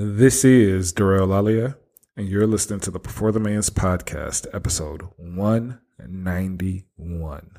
[0.00, 1.74] This is DeRay Olalaye,
[2.16, 7.58] and you're listening to the Before the Millions podcast, episode 191.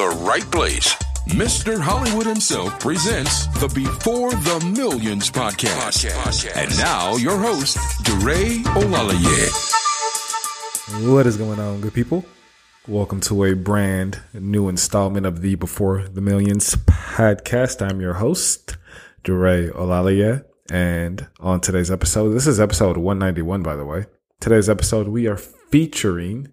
[0.09, 0.95] right place.
[1.29, 1.79] Mr.
[1.79, 6.05] Hollywood himself presents the Before the Millions podcast.
[6.55, 9.51] And now your host, DeRay Olalaye.
[11.13, 12.25] What is going on, good people?
[12.87, 17.87] Welcome to a brand new installment of the Before the Millions podcast.
[17.87, 18.77] I'm your host,
[19.23, 20.43] DeRay Olalaye.
[20.71, 24.05] And on today's episode, this is episode 191, by the way.
[24.39, 26.51] Today's episode, we are featuring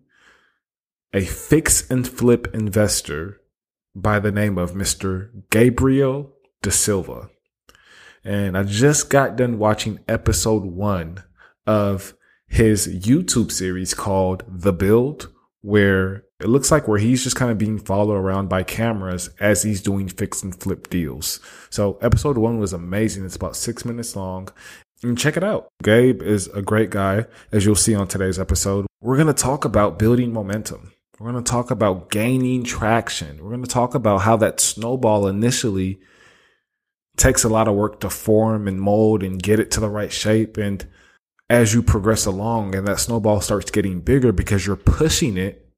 [1.13, 3.41] a fix and flip investor
[3.95, 5.31] by the name of Mr.
[5.51, 7.31] Gabriel Da Silva.
[8.25, 11.25] And I just got done watching episode one
[11.67, 12.15] of
[12.47, 17.59] his YouTube series called The Build, where it looks like where he's just kind of
[17.59, 21.41] being followed around by cameras as he's doing fix and flip deals.
[21.71, 23.25] So episode one was amazing.
[23.25, 24.49] It's about six minutes long.
[25.03, 25.69] And check it out.
[25.83, 28.87] Gabe is a great guy, as you'll see on today's episode.
[29.01, 30.93] We're going to talk about building momentum.
[31.19, 33.43] We're going to talk about gaining traction.
[33.43, 35.99] We're going to talk about how that snowball initially
[37.17, 40.13] takes a lot of work to form and mold and get it to the right
[40.13, 40.57] shape.
[40.57, 40.87] And
[41.51, 45.69] as you progress along and that snowball starts getting bigger because you're pushing it,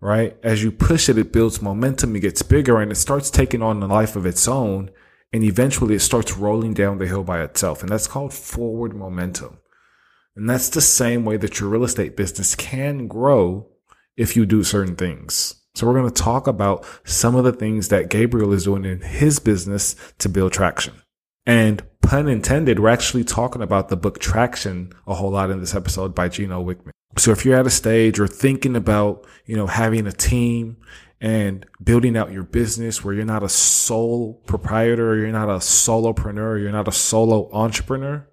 [0.00, 0.34] right?
[0.42, 3.82] As you push it, it builds momentum, it gets bigger and it starts taking on
[3.82, 4.90] a life of its own.
[5.34, 7.82] And eventually it starts rolling down the hill by itself.
[7.82, 9.58] And that's called forward momentum.
[10.34, 13.68] And that's the same way that your real estate business can grow
[14.16, 15.54] if you do certain things.
[15.74, 19.02] So we're going to talk about some of the things that Gabriel is doing in
[19.02, 20.94] his business to build traction.
[21.44, 25.74] And pun intended, we're actually talking about the book Traction a whole lot in this
[25.74, 26.92] episode by Gino Wickman.
[27.18, 30.78] So if you're at a stage or thinking about, you know, having a team
[31.20, 35.58] and building out your business where you're not a sole proprietor, or you're not a
[35.58, 38.26] solopreneur, you're not a solo entrepreneur,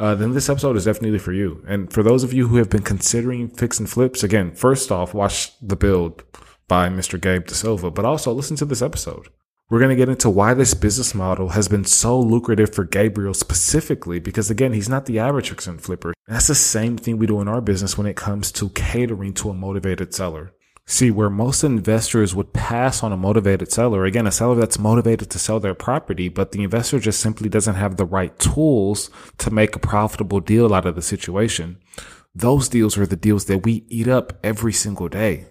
[0.00, 1.62] uh, then this episode is definitely for you.
[1.68, 5.12] And for those of you who have been considering fix and flips, again, first off,
[5.12, 6.22] watch the build
[6.68, 7.20] by Mr.
[7.20, 9.28] Gabe De Silva, but also listen to this episode.
[9.68, 13.34] We're going to get into why this business model has been so lucrative for Gabriel
[13.34, 16.14] specifically, because again, he's not the average fix and flipper.
[16.26, 19.50] That's the same thing we do in our business when it comes to catering to
[19.50, 20.54] a motivated seller.
[20.90, 25.30] See, where most investors would pass on a motivated seller, again, a seller that's motivated
[25.30, 29.08] to sell their property, but the investor just simply doesn't have the right tools
[29.38, 31.78] to make a profitable deal out of the situation.
[32.34, 35.46] Those deals are the deals that we eat up every single day.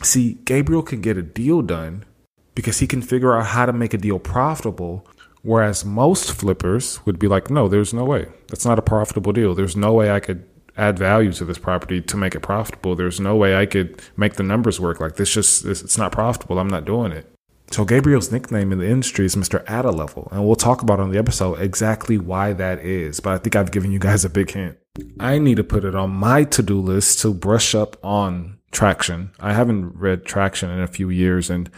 [0.00, 2.06] See, Gabriel can get a deal done
[2.54, 5.06] because he can figure out how to make a deal profitable.
[5.42, 8.28] Whereas most flippers would be like, no, there's no way.
[8.48, 9.54] That's not a profitable deal.
[9.54, 12.94] There's no way I could add value to this property to make it profitable.
[12.94, 15.00] There's no way I could make the numbers work.
[15.00, 16.58] Like this just it's not profitable.
[16.58, 17.28] I'm not doing it.
[17.70, 19.64] So Gabriel's nickname in the industry is Mr.
[19.66, 23.18] At a Level, and we'll talk about on the episode exactly why that is.
[23.20, 24.76] But I think I've given you guys a big hint.
[25.18, 29.30] I need to put it on my to-do list to brush up on traction.
[29.40, 31.70] I haven't read traction in a few years and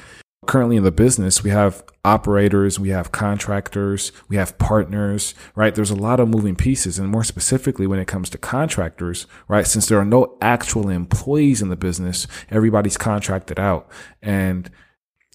[0.47, 5.75] currently in the business, we have operators, we have contractors, we have partners, right?
[5.75, 6.99] There's a lot of moving pieces.
[6.99, 9.67] And more specifically, when it comes to contractors, right?
[9.67, 13.89] Since there are no actual employees in the business, everybody's contracted out.
[14.23, 14.71] And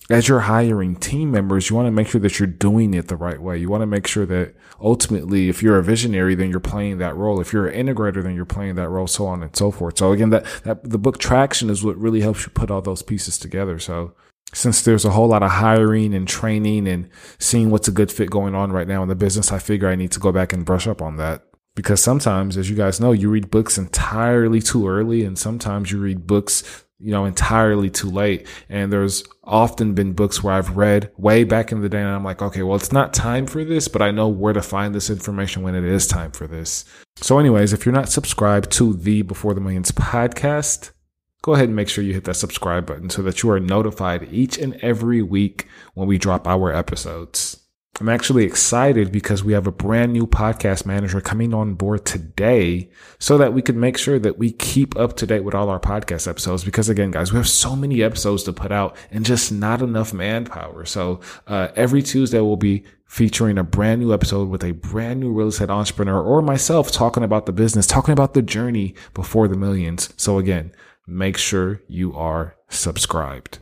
[0.10, 3.16] as you're hiring team members, you want to make sure that you're doing it the
[3.16, 3.58] right way.
[3.58, 7.16] You want to make sure that ultimately, if you're a visionary, then you're playing that
[7.16, 7.40] role.
[7.40, 10.00] If you're an integrator, then you're playing that role, so on and so forth.
[10.00, 13.04] So again, that, that the book traction is what really helps you put all those
[13.04, 13.78] pieces together.
[13.78, 14.14] So
[14.54, 18.30] since there's a whole lot of hiring and training and seeing what's a good fit
[18.30, 20.66] going on right now in the business, I figure I need to go back and
[20.66, 21.44] brush up on that.
[21.76, 26.00] Because sometimes, as you guys know, you read books entirely too early, and sometimes you
[26.00, 28.46] read books you know, entirely too late.
[28.68, 32.26] And there's often been books where I've read way back in the day and I'm
[32.26, 35.10] like, okay, well, it's not time for this, but I know where to find this
[35.10, 36.84] information when it is time for this.
[37.16, 40.92] So anyways, if you're not subscribed to the Before the Millions podcast,
[41.42, 44.28] go ahead and make sure you hit that subscribe button so that you are notified
[44.32, 47.60] each and every week when we drop our episodes.
[48.00, 52.90] I'm actually excited because we have a brand new podcast manager coming on board today
[53.20, 55.82] so that we can make sure that we keep up to date with all our
[55.82, 56.64] podcast episodes.
[56.64, 60.14] Because again, guys, we have so many episodes to put out and just not enough
[60.14, 60.86] manpower.
[60.86, 65.34] So, uh, every Tuesday we'll be featuring a brand new episode with a brand new
[65.34, 69.58] real estate entrepreneur or myself talking about the business, talking about the journey before the
[69.58, 70.14] millions.
[70.16, 70.72] So again,
[71.10, 73.60] make sure you are subscribed.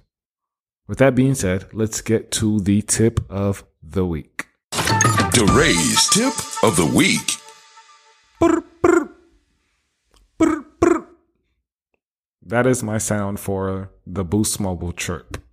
[0.87, 4.47] With that being said, let's get to the tip of the week.
[4.71, 6.33] DeRay's tip
[6.63, 7.37] of the week.
[12.47, 15.43] That is my sound for the Boost Mobile chirp.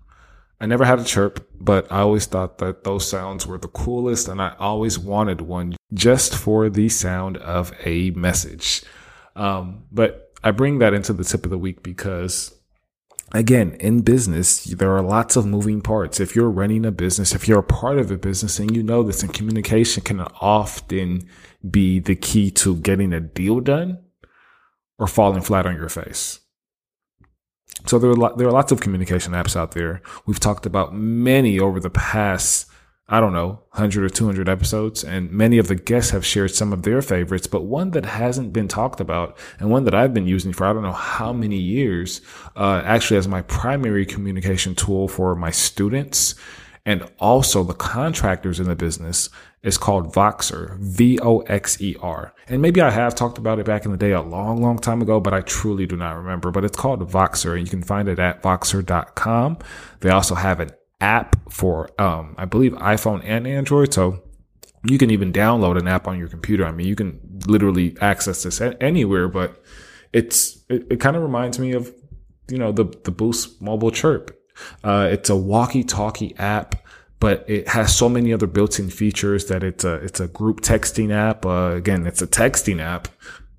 [0.61, 4.29] I never had a chirp, but I always thought that those sounds were the coolest,
[4.29, 8.85] and I always wanted one just for the sound of a message.
[9.35, 12.55] Um, but I bring that into the tip of the week because
[13.33, 16.21] again, in business, there are lots of moving parts.
[16.21, 19.03] If you're running a business, if you're a part of a business and you know
[19.03, 21.27] this, and communication can often
[21.69, 23.99] be the key to getting a deal done
[24.99, 26.41] or falling flat on your face.
[27.87, 30.03] So there are, there are lots of communication apps out there.
[30.27, 32.71] We've talked about many over the past
[33.07, 36.73] I don't know, 100 or 200 episodes, and many of the guests have shared some
[36.73, 40.27] of their favorites, but one that hasn't been talked about and one that I've been
[40.27, 42.23] using for I don't know how many years,
[42.57, 46.35] uh, actually as my primary communication tool for my students
[46.87, 49.31] and also the contractors in the business
[49.63, 52.35] is called Voxer, V-O-X-E-R.
[52.49, 55.01] And maybe I have talked about it back in the day a long, long time
[55.01, 58.09] ago, but I truly do not remember, but it's called Voxer and you can find
[58.09, 59.59] it at voxer.com.
[60.01, 60.71] They also have an
[61.05, 63.93] app for, um, I believe iPhone and Android.
[63.93, 64.23] So
[64.85, 66.65] you can even download an app on your computer.
[66.65, 69.63] I mean, you can literally access this anywhere, but
[70.13, 71.93] it's, it, it kind of reminds me of,
[72.49, 74.39] you know, the, the Boost mobile chirp.
[74.83, 76.77] Uh, it's a walkie talkie app
[77.25, 81.11] but it has so many other built-in features that it's a it's a group texting
[81.11, 81.47] app.
[81.47, 83.09] Uh, again, it's a texting app.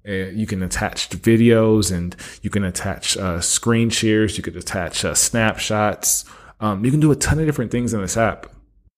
[0.07, 4.37] Uh, you can attach videos and you can attach uh, screen shares.
[4.37, 6.25] You could attach uh, snapshots.
[6.59, 8.47] Um, you can do a ton of different things in this app,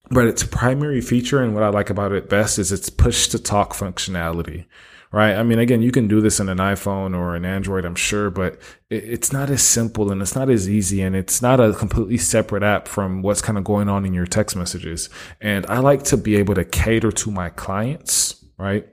[0.09, 3.39] but its primary feature and what I like about it best is its push to
[3.39, 4.65] talk functionality,
[5.11, 5.35] right?
[5.35, 8.29] I mean, again, you can do this in an iPhone or an Android, I'm sure,
[8.29, 8.59] but
[8.89, 12.63] it's not as simple and it's not as easy and it's not a completely separate
[12.63, 15.09] app from what's kind of going on in your text messages.
[15.41, 18.87] And I like to be able to cater to my clients, right?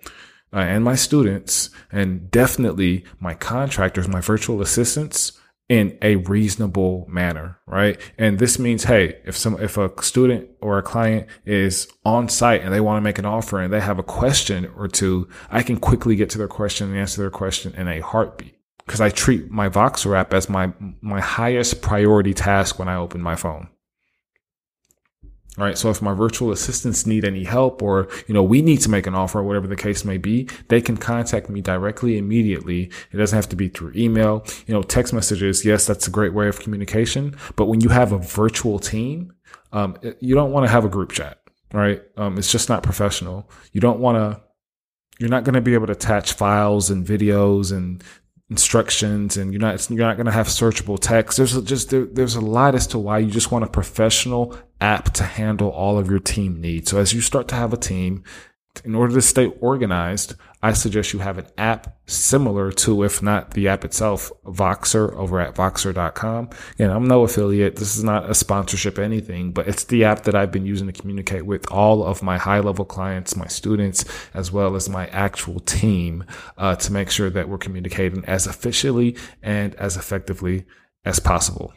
[0.52, 5.32] Uh, and my students and definitely my contractors, my virtual assistants
[5.68, 7.98] in a reasonable manner, right?
[8.18, 12.62] And this means, hey, if some, if a student or a client is on site
[12.62, 15.62] and they want to make an offer and they have a question or two, I
[15.62, 18.58] can quickly get to their question and answer their question in a heartbeat.
[18.86, 23.22] Cause I treat my Voxer app as my, my highest priority task when I open
[23.22, 23.68] my phone.
[25.56, 25.78] All right.
[25.78, 29.06] So if my virtual assistants need any help or, you know, we need to make
[29.06, 32.90] an offer or whatever the case may be, they can contact me directly immediately.
[33.12, 35.64] It doesn't have to be through email, you know, text messages.
[35.64, 37.36] Yes, that's a great way of communication.
[37.54, 39.32] But when you have a virtual team,
[39.72, 41.38] um, you don't want to have a group chat,
[41.72, 42.02] right?
[42.16, 43.48] Um, it's just not professional.
[43.72, 44.42] You don't want to,
[45.20, 48.02] you're not going to be able to attach files and videos and
[48.50, 52.36] instructions and you're not you're not going to have searchable text there's just there, there's
[52.36, 56.10] a lot as to why you just want a professional app to handle all of
[56.10, 56.90] your team needs.
[56.90, 58.22] So as you start to have a team
[58.84, 63.50] in order to stay organized, I suggest you have an app similar to, if not
[63.50, 66.48] the app itself, Voxer over at Voxer.com.
[66.72, 67.76] Again, I'm no affiliate.
[67.76, 70.92] This is not a sponsorship, anything, but it's the app that I've been using to
[70.92, 75.60] communicate with all of my high level clients, my students, as well as my actual
[75.60, 76.24] team,
[76.56, 80.64] uh, to make sure that we're communicating as efficiently and as effectively
[81.04, 81.74] as possible.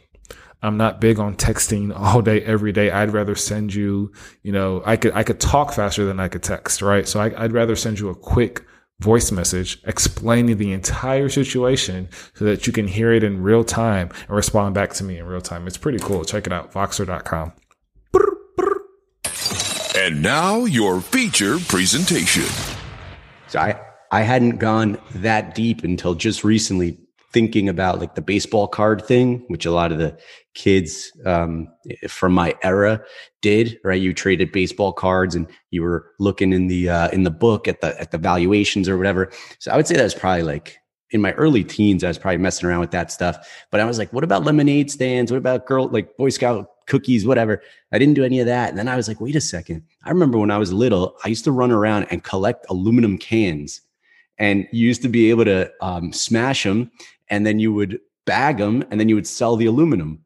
[0.62, 2.90] I'm not big on texting all day, every day.
[2.90, 4.12] I'd rather send you,
[4.42, 7.06] you know, I could, I could talk faster than I could text, right?
[7.06, 8.64] So I, I'd rather send you a quick
[9.00, 14.10] voice message explaining the entire situation so that you can hear it in real time
[14.26, 15.66] and respond back to me in real time.
[15.66, 16.24] It's pretty cool.
[16.24, 16.72] Check it out.
[16.72, 17.52] Voxer.com.
[19.96, 22.46] And now your feature presentation.
[23.48, 26.98] So I, I hadn't gone that deep until just recently
[27.32, 30.18] thinking about like the baseball card thing, which a lot of the
[30.54, 31.68] kids um,
[32.08, 33.02] from my era
[33.42, 33.78] did.
[33.84, 37.68] Right, you traded baseball cards, and you were looking in the uh, in the book
[37.68, 39.30] at the at the valuations or whatever.
[39.58, 40.78] So I would say that was probably like
[41.10, 43.64] in my early teens, I was probably messing around with that stuff.
[43.70, 45.30] But I was like, what about lemonade stands?
[45.30, 47.62] What about girl like Boy Scout cookies, whatever?
[47.92, 48.68] I didn't do any of that.
[48.68, 49.82] And then I was like, wait a second.
[50.04, 53.80] I remember when I was little, I used to run around and collect aluminum cans.
[54.38, 56.90] And you used to be able to um, smash them
[57.30, 60.24] and then you would bag them and then you would sell the aluminum.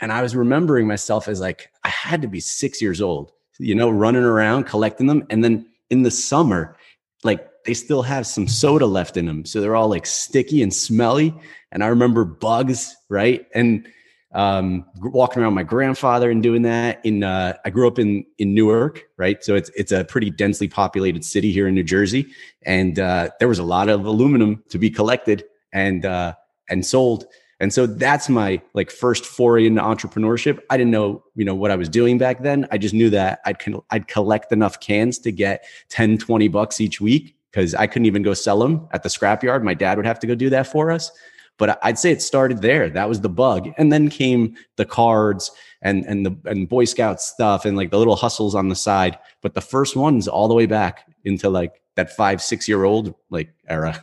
[0.00, 3.74] And I was remembering myself as like, I had to be six years old, you
[3.74, 5.24] know, running around collecting them.
[5.30, 6.76] And then in the summer,
[7.22, 9.44] like they still have some soda left in them.
[9.44, 11.34] So they're all like sticky and smelly.
[11.70, 13.46] And I remember bugs, right?
[13.54, 13.86] And
[14.34, 18.54] um, walking around my grandfather and doing that in, uh, I grew up in, in
[18.54, 19.44] Newark, right?
[19.44, 22.26] So it's, it's a pretty densely populated city here in New Jersey.
[22.62, 26.34] And, uh, there was a lot of aluminum to be collected and, uh,
[26.72, 27.26] and sold.
[27.60, 30.58] And so that's my like first foray into entrepreneurship.
[30.68, 32.66] I didn't know, you know, what I was doing back then.
[32.72, 33.56] I just knew that I'd,
[33.90, 38.22] I'd collect enough cans to get 10, 20 bucks each week because I couldn't even
[38.22, 39.62] go sell them at the scrapyard.
[39.62, 41.12] My dad would have to go do that for us.
[41.58, 42.88] But I'd say it started there.
[42.88, 43.68] That was the bug.
[43.76, 45.50] And then came the cards
[45.82, 49.18] and and the and Boy Scout stuff and like the little hustles on the side.
[49.42, 53.14] But the first ones all the way back into like that five, six year old
[53.30, 54.02] like era.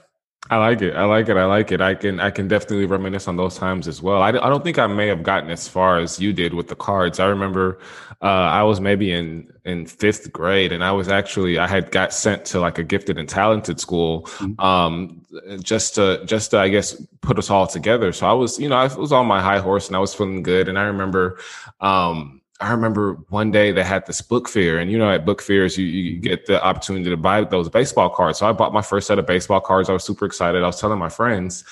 [0.52, 0.96] I like it.
[0.96, 1.38] I like it.
[1.38, 1.80] I like it.
[1.80, 4.22] I can I can definitely reminisce on those times as well.
[4.22, 6.76] I, I don't think I may have gotten as far as you did with the
[6.76, 7.20] cards.
[7.20, 7.78] I remember
[8.24, 12.14] uh, I was maybe in in fifth grade, and I was actually I had got
[12.14, 14.60] sent to like a gifted and talented school, mm-hmm.
[14.60, 15.24] um,
[15.62, 18.12] just to just to I guess put us all together.
[18.12, 20.42] So I was you know I was on my high horse and I was feeling
[20.42, 21.38] good, and I remember.
[21.80, 25.42] Um, I remember one day they had this book fair, and you know, at book
[25.42, 28.40] fairs, you, you get the opportunity to buy those baseball cards.
[28.40, 29.90] So I bought my first set of baseball cards.
[29.90, 30.62] I was super excited.
[30.62, 31.64] I was telling my friends,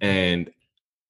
[0.00, 0.50] and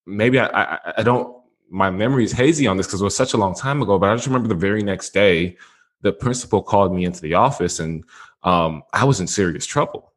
[0.07, 1.37] maybe I, I, I don't,
[1.69, 4.09] my memory is hazy on this because it was such a long time ago, but
[4.09, 5.57] I just remember the very next day,
[6.03, 8.05] the principal called me into the office and
[8.45, 10.13] um, I was in serious trouble.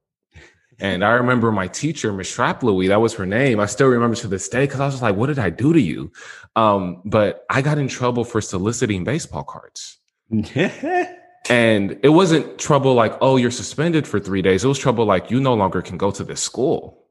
[0.79, 3.59] And I remember my teacher, Miss Louis, that was her name.
[3.59, 5.79] I still remember to this day because I was like, what did I do to
[5.79, 6.11] you?
[6.55, 9.97] Um, but I got in trouble for soliciting baseball cards.
[11.49, 14.63] and it wasn't trouble like, oh, you're suspended for three days.
[14.63, 17.05] It was trouble like, you no longer can go to this school.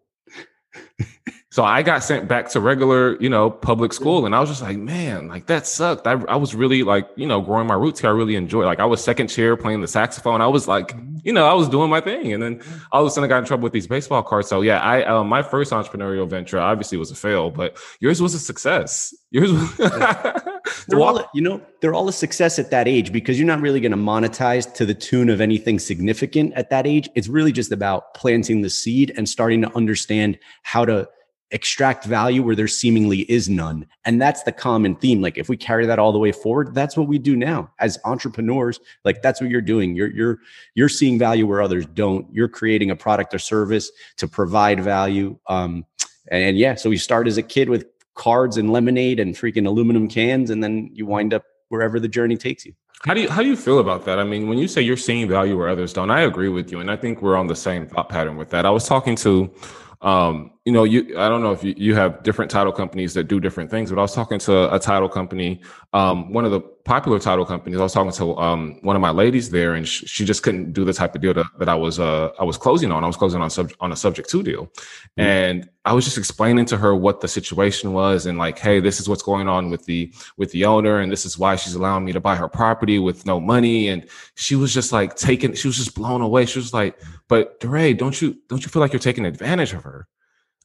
[1.51, 4.27] So I got sent back to regular, you know, public school.
[4.27, 6.07] And I was just like, man, like that sucked.
[6.07, 8.11] I, I was really like, you know, growing my roots here.
[8.11, 10.43] I really enjoyed Like I was second chair playing the saxophone.
[10.43, 12.35] I was like, you know, I was doing my thing.
[12.35, 12.61] And then
[12.93, 14.47] all of a sudden I got in trouble with these baseball cards.
[14.47, 18.35] So yeah, I, uh, my first entrepreneurial venture obviously was a fail, but yours was
[18.35, 19.15] a success.
[19.31, 19.77] Yours was.
[20.89, 23.81] they're all, you know, they're all a success at that age because you're not really
[23.81, 27.09] going to monetize to the tune of anything significant at that age.
[27.15, 31.09] It's really just about planting the seed and starting to understand how to
[31.51, 33.87] extract value where there seemingly is none.
[34.05, 35.23] And that's the common theme.
[35.23, 37.99] Like if we carry that all the way forward, that's what we do now as
[38.05, 38.81] entrepreneurs.
[39.05, 39.95] Like that's what you're doing.
[39.95, 40.39] You're you're
[40.75, 42.27] you're seeing value where others don't.
[42.33, 45.39] You're creating a product or service to provide value.
[45.47, 45.87] Um
[46.31, 49.67] and, and yeah, so we start as a kid with cards and lemonade and freaking
[49.67, 52.75] aluminum cans and then you wind up wherever the journey takes you.
[53.05, 54.19] How do you how do you feel about that?
[54.19, 56.81] I mean, when you say you're seeing value where others don't, I agree with you,
[56.81, 58.67] and I think we're on the same thought pattern with that.
[58.67, 59.55] I was talking to
[60.01, 63.25] um, you know, you I don't know if you, you have different title companies that
[63.25, 65.63] do different things, but I was talking to a title company,
[65.95, 67.81] um, one of the popular title companies.
[67.81, 70.75] I was talking to um, one of my ladies there, and she, she just couldn't
[70.75, 73.03] do the type of deal that, that I was uh, I was closing on.
[73.03, 75.23] I was closing on sub, on a subject to deal, mm-hmm.
[75.23, 79.01] and I was just explaining to her what the situation was, and like, hey, this
[79.01, 82.05] is what's going on with the with the owner, and this is why she's allowing
[82.05, 83.89] me to buy her property with no money.
[83.89, 86.45] And she was just like taking, she was just blown away.
[86.45, 89.83] She was like, but DeRay, don't you don't you feel like you're taking advantage of
[89.85, 90.07] her?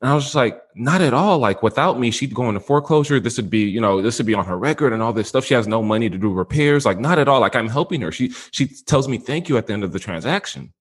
[0.03, 1.37] And I was just like, not at all.
[1.37, 3.21] Like without me, she'd go into foreclosure.
[3.21, 5.45] This would be, you know, this would be on her record and all this stuff.
[5.45, 6.85] She has no money to do repairs.
[6.85, 7.39] Like not at all.
[7.39, 8.11] Like I'm helping her.
[8.11, 10.73] She she tells me thank you at the end of the transaction.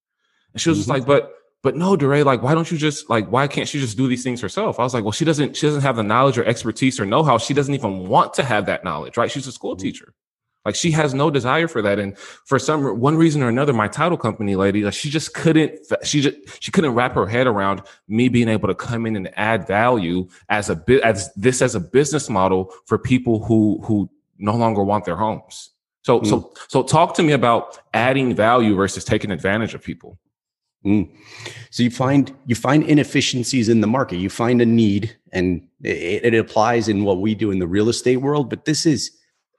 [0.53, 0.81] And she was mm-hmm.
[0.81, 3.79] just like, but but no, DeRay, like why don't you just like why can't she
[3.79, 4.81] just do these things herself?
[4.81, 7.23] I was like, well, she doesn't she doesn't have the knowledge or expertise or know
[7.23, 7.39] how.
[7.39, 9.31] She doesn't even want to have that knowledge, right?
[9.31, 9.83] She's a school mm-hmm.
[9.83, 10.15] teacher.
[10.65, 11.99] Like she has no desire for that.
[11.99, 15.81] And for some one reason or another, my title company lady, like she just couldn't,
[16.05, 19.31] she just, she couldn't wrap her head around me being able to come in and
[19.37, 24.09] add value as a bit, as this as a business model for people who, who
[24.39, 25.71] no longer want their homes.
[26.03, 26.27] So, mm.
[26.27, 30.19] so, so talk to me about adding value versus taking advantage of people.
[30.85, 31.09] Mm.
[31.71, 34.17] So you find you find inefficiencies in the market.
[34.17, 37.89] You find a need, and it, it applies in what we do in the real
[37.89, 38.51] estate world.
[38.51, 39.13] But this is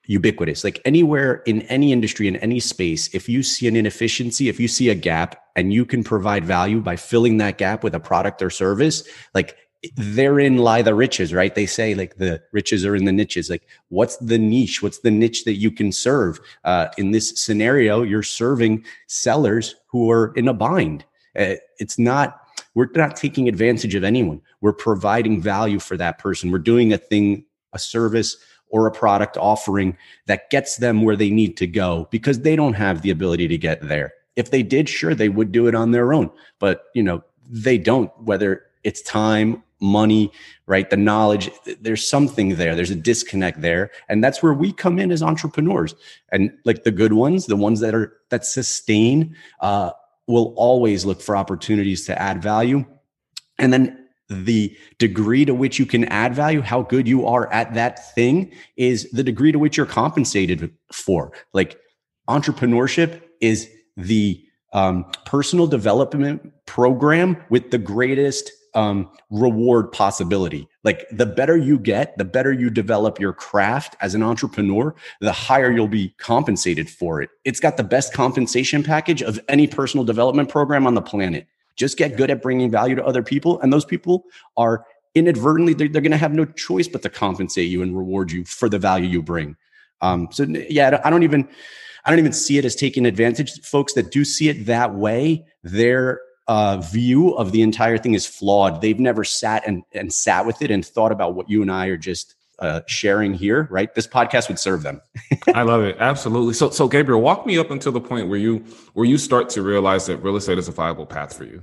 [0.06, 0.64] ubiquitous.
[0.64, 4.68] Like anywhere in any industry, in any space, if you see an inefficiency, if you
[4.68, 8.42] see a gap and you can provide value by filling that gap with a product
[8.42, 9.58] or service, like
[9.96, 11.56] therein lie the riches, right?
[11.56, 13.50] They say like the riches are in the niches.
[13.50, 14.82] Like what's the niche?
[14.82, 16.40] What's the niche that you can serve?
[16.64, 21.06] Uh, in this scenario, you're serving sellers who are in a bind.
[21.38, 22.40] Uh, it's not
[22.76, 24.42] we're not taking advantage of anyone.
[24.62, 26.50] We're providing value for that person.
[26.50, 28.38] We're doing a thing, a service
[28.74, 32.74] or a product offering that gets them where they need to go because they don't
[32.74, 34.12] have the ability to get there.
[34.36, 37.78] If they did, sure, they would do it on their own, but you know, they
[37.78, 40.32] don't, whether it's time money,
[40.66, 40.90] right?
[40.90, 41.52] The knowledge,
[41.82, 42.74] there's something there.
[42.74, 43.92] There's a disconnect there.
[44.10, 45.94] And that's where we come in as entrepreneurs.
[46.32, 49.92] And like the good ones, the ones that are that sustain, uh,
[50.26, 52.86] will always look for opportunities to add value.
[53.60, 54.03] And then
[54.34, 58.52] the degree to which you can add value, how good you are at that thing
[58.76, 61.32] is the degree to which you're compensated for.
[61.54, 61.80] Like
[62.30, 70.68] entrepreneurship is the um, personal development program with the greatest um, reward possibility.
[70.84, 75.32] Like the better you get, the better you develop your craft as an entrepreneur, the
[75.32, 77.30] higher you'll be compensated for it.
[77.46, 81.48] It's got the best compensation package of any personal development program on the planet.
[81.76, 83.60] Just get good at bringing value to other people.
[83.62, 84.26] And those people
[84.58, 88.32] are inadvertently, they're, they're going to have no choice but to compensate you and reward
[88.32, 89.56] you for the value you bring.
[90.02, 91.48] Um, so yeah, I don't even,
[92.04, 93.62] I don't even see it as taking advantage.
[93.62, 98.26] Folks that do see it that way, they're uh, view of the entire thing is
[98.26, 98.82] flawed.
[98.82, 101.88] They've never sat and, and sat with it and thought about what you and I
[101.88, 103.94] are just uh, sharing here, right?
[103.94, 105.02] This podcast would serve them.
[105.54, 105.98] I love it.
[106.00, 106.54] Absolutely.
[106.54, 109.62] So, so Gabriel, walk me up until the point where you, where you start to
[109.62, 111.62] realize that real estate is a viable path for you.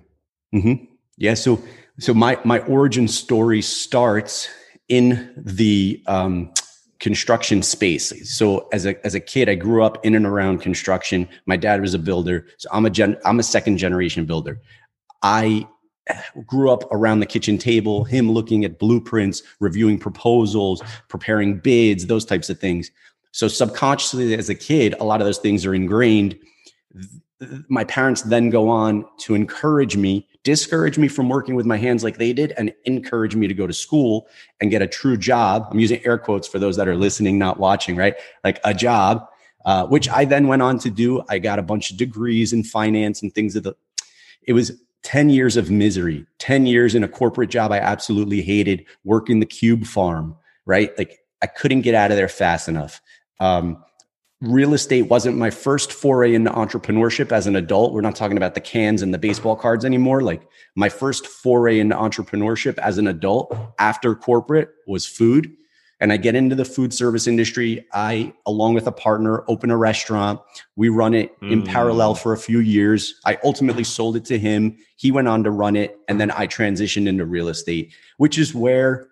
[0.54, 0.84] Mm-hmm.
[1.16, 1.34] Yeah.
[1.34, 1.62] So,
[1.98, 4.48] so my, my origin story starts
[4.88, 6.52] in the, um,
[6.98, 8.12] construction space.
[8.36, 11.26] So as a as a kid, I grew up in and around construction.
[11.46, 14.60] My dad was a builder, so I'm a gen, I'm a second generation builder.
[15.22, 15.66] I
[16.46, 22.24] grew up around the kitchen table, him looking at blueprints, reviewing proposals, preparing bids, those
[22.24, 22.90] types of things.
[23.32, 26.38] So subconsciously as a kid, a lot of those things are ingrained.
[27.68, 32.02] My parents then go on to encourage me discourage me from working with my hands
[32.02, 34.26] like they did and encourage me to go to school
[34.60, 35.68] and get a true job.
[35.70, 38.14] I'm using air quotes for those that are listening, not watching, right?
[38.42, 39.26] Like a job,
[39.66, 41.22] uh, which I then went on to do.
[41.28, 43.74] I got a bunch of degrees in finance and things of the,
[44.42, 48.84] it was 10 years of misery, 10 years in a corporate job I absolutely hated,
[49.04, 50.36] working the cube farm,
[50.66, 50.96] right?
[50.98, 53.00] Like I couldn't get out of there fast enough.
[53.38, 53.82] Um,
[54.40, 57.92] real estate wasn't my first foray into entrepreneurship as an adult.
[57.92, 60.22] We're not talking about the cans and the baseball cards anymore.
[60.22, 65.54] Like my first foray into entrepreneurship as an adult after corporate was food.
[66.00, 67.86] And I get into the food service industry.
[67.92, 70.40] I, along with a partner, open a restaurant.
[70.76, 71.52] We run it mm.
[71.52, 73.20] in parallel for a few years.
[73.26, 74.78] I ultimately sold it to him.
[74.96, 75.98] He went on to run it.
[76.08, 79.08] And then I transitioned into real estate, which is where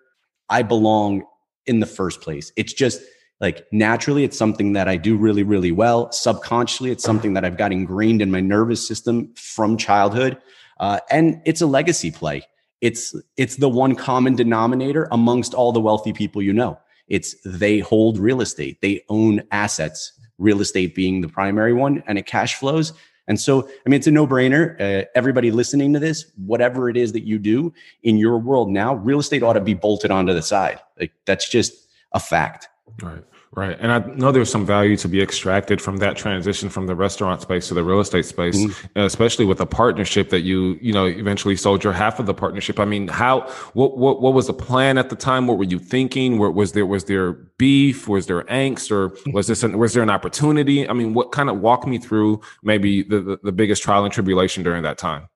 [0.49, 1.23] I belong
[1.65, 2.51] in the first place.
[2.55, 3.01] It's just,
[3.39, 7.57] like naturally it's something that i do really really well subconsciously it's something that i've
[7.57, 10.37] got ingrained in my nervous system from childhood
[10.79, 12.45] uh, and it's a legacy play
[12.81, 16.79] it's it's the one common denominator amongst all the wealthy people you know.
[17.07, 18.81] It's they hold real estate.
[18.81, 22.93] They own assets real estate being the primary one and it cash flows.
[23.27, 24.79] And so i mean it's a no-brainer.
[24.79, 28.95] Uh, everybody listening to this whatever it is that you do in your world now
[28.95, 30.79] real estate ought to be bolted onto the side.
[30.99, 31.73] Like that's just
[32.13, 32.69] a fact.
[33.01, 33.23] Right.
[33.55, 33.75] Right.
[33.79, 37.41] And I know there's some value to be extracted from that transition from the restaurant
[37.41, 38.99] space to the real estate space, mm-hmm.
[38.99, 42.79] especially with a partnership that you, you know, eventually sold your half of the partnership.
[42.79, 43.41] I mean, how,
[43.73, 45.47] what, what, what was the plan at the time?
[45.47, 46.37] What were you thinking?
[46.37, 48.07] Where, was there, was there beef?
[48.07, 50.87] Was there angst or was this, an, was there an opportunity?
[50.87, 54.13] I mean, what kind of walk me through maybe the, the, the biggest trial and
[54.13, 55.27] tribulation during that time?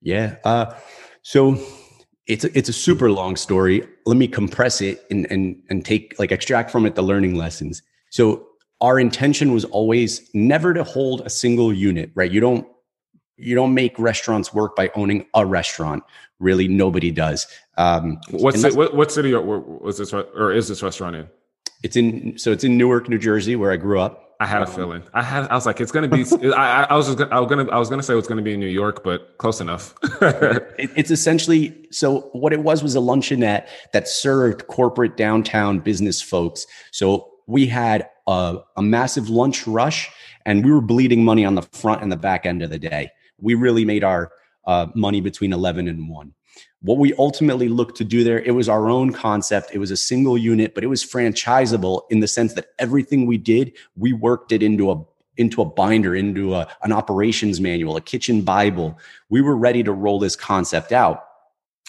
[0.00, 0.36] Yeah.
[0.44, 0.74] Uh,
[1.20, 1.58] so
[2.28, 3.82] it's a, it's a super long story.
[4.06, 7.82] Let me compress it and and and take like extract from it the learning lessons.
[8.10, 8.46] So
[8.80, 12.30] our intention was always never to hold a single unit, right?
[12.30, 12.66] You don't
[13.36, 16.04] you don't make restaurants work by owning a restaurant.
[16.38, 17.46] Really, nobody does.
[17.76, 21.28] Um, what, what, what city was this or is this restaurant in?
[21.82, 24.27] It's in so it's in Newark, New Jersey, where I grew up.
[24.40, 25.02] I had a feeling.
[25.14, 25.48] I had.
[25.48, 26.24] I was like, it's gonna be.
[26.54, 27.32] I, I, was just.
[27.32, 27.68] I was gonna.
[27.70, 29.94] I was gonna say it's gonna be in New York, but close enough.
[30.22, 31.88] it, it's essentially.
[31.90, 36.66] So what it was was a luncheonette that served corporate downtown business folks.
[36.92, 40.08] So we had a, a massive lunch rush,
[40.46, 43.10] and we were bleeding money on the front and the back end of the day.
[43.40, 44.30] We really made our
[44.66, 46.32] uh, money between eleven and one
[46.80, 49.70] what we ultimately looked to do there, it was our own concept.
[49.72, 53.36] It was a single unit, but it was franchisable in the sense that everything we
[53.36, 55.04] did, we worked it into a
[55.36, 58.98] into a binder, into a, an operations manual, a kitchen Bible.
[59.28, 61.24] We were ready to roll this concept out,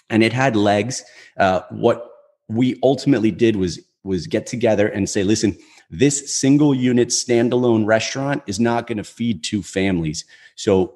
[0.10, 1.04] and it had legs.
[1.38, 2.12] Uh, what
[2.48, 5.58] we ultimately did was was get together and say, listen,
[5.90, 10.26] this single unit standalone restaurant is not going to feed two families.
[10.56, 10.96] So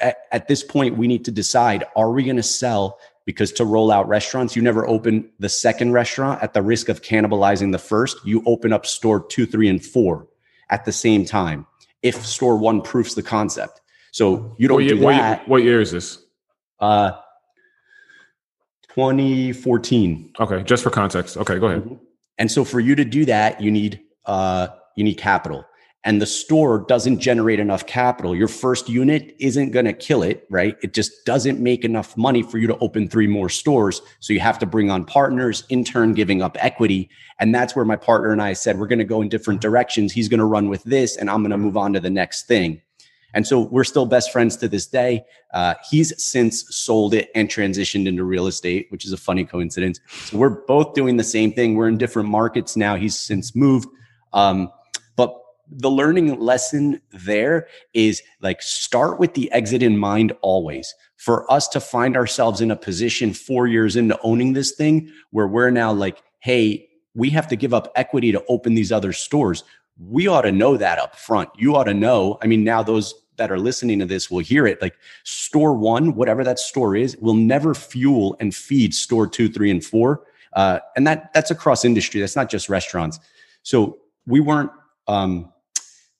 [0.00, 2.98] at, at this point, we need to decide are we going to sell?
[3.26, 7.00] Because to roll out restaurants, you never open the second restaurant at the risk of
[7.00, 8.18] cannibalizing the first.
[8.26, 10.28] You open up store two, three, and four
[10.68, 11.66] at the same time
[12.02, 13.80] if store one proofs the concept.
[14.12, 15.48] So you don't what year, do what year- that.
[15.48, 16.18] what year is this?
[16.78, 17.12] Uh,
[18.94, 20.32] 2014.
[20.38, 21.36] Okay, just for context.
[21.36, 21.98] Okay, go ahead.
[22.38, 25.64] And so for you to do that, you need uh, you need capital.
[26.06, 28.36] And the store doesn't generate enough capital.
[28.36, 30.76] Your first unit isn't going to kill it, right?
[30.82, 34.02] It just doesn't make enough money for you to open three more stores.
[34.20, 37.08] So you have to bring on partners, in turn giving up equity.
[37.38, 40.12] And that's where my partner and I said, we're going to go in different directions.
[40.12, 42.46] He's going to run with this, and I'm going to move on to the next
[42.46, 42.82] thing.
[43.32, 45.24] And so we're still best friends to this day.
[45.52, 50.00] Uh, he's since sold it and transitioned into real estate, which is a funny coincidence.
[50.08, 51.74] So we're both doing the same thing.
[51.74, 52.94] We're in different markets now.
[52.94, 53.88] He's since moved.
[54.32, 54.70] Um,
[55.76, 60.94] the learning lesson there is like start with the exit in mind always.
[61.16, 65.46] For us to find ourselves in a position four years into owning this thing where
[65.46, 69.64] we're now like, hey, we have to give up equity to open these other stores.
[69.98, 71.48] We ought to know that up front.
[71.56, 72.38] You ought to know.
[72.42, 74.80] I mean, now those that are listening to this will hear it.
[74.80, 79.70] Like store one, whatever that store is, will never fuel and feed store two, three,
[79.70, 80.24] and four.
[80.52, 82.20] Uh, and that that's across industry.
[82.20, 83.18] That's not just restaurants.
[83.62, 84.70] So we weren't
[85.08, 85.52] um,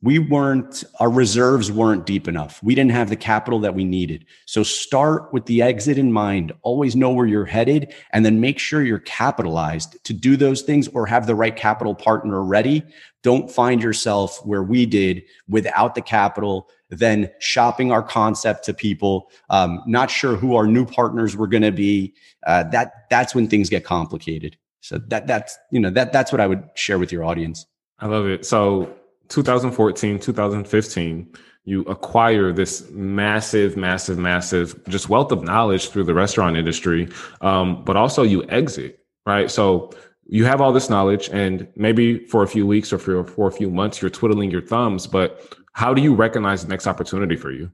[0.04, 2.62] we weren't our reserves weren't deep enough.
[2.62, 4.26] We didn't have the capital that we needed.
[4.44, 6.52] So start with the exit in mind.
[6.60, 10.88] Always know where you're headed and then make sure you're capitalized to do those things
[10.88, 12.82] or have the right capital partner ready.
[13.22, 19.30] Don't find yourself where we did without the capital then shopping our concept to people
[19.50, 22.14] um, not sure who our new partners were going to be.
[22.46, 24.56] Uh, that that's when things get complicated.
[24.80, 27.64] So that that's you know that that's what i would share with your audience.
[28.00, 28.44] I love it.
[28.44, 28.94] So
[29.28, 31.32] 2014, 2015,
[31.64, 37.08] you acquire this massive, massive, massive just wealth of knowledge through the restaurant industry.
[37.40, 39.50] Um, but also you exit, right?
[39.50, 39.90] So
[40.26, 43.52] you have all this knowledge and maybe for a few weeks or for, for a
[43.52, 47.50] few months, you're twiddling your thumbs, but how do you recognize the next opportunity for
[47.50, 47.70] you?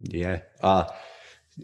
[0.00, 0.40] Yeah.
[0.62, 0.84] Uh,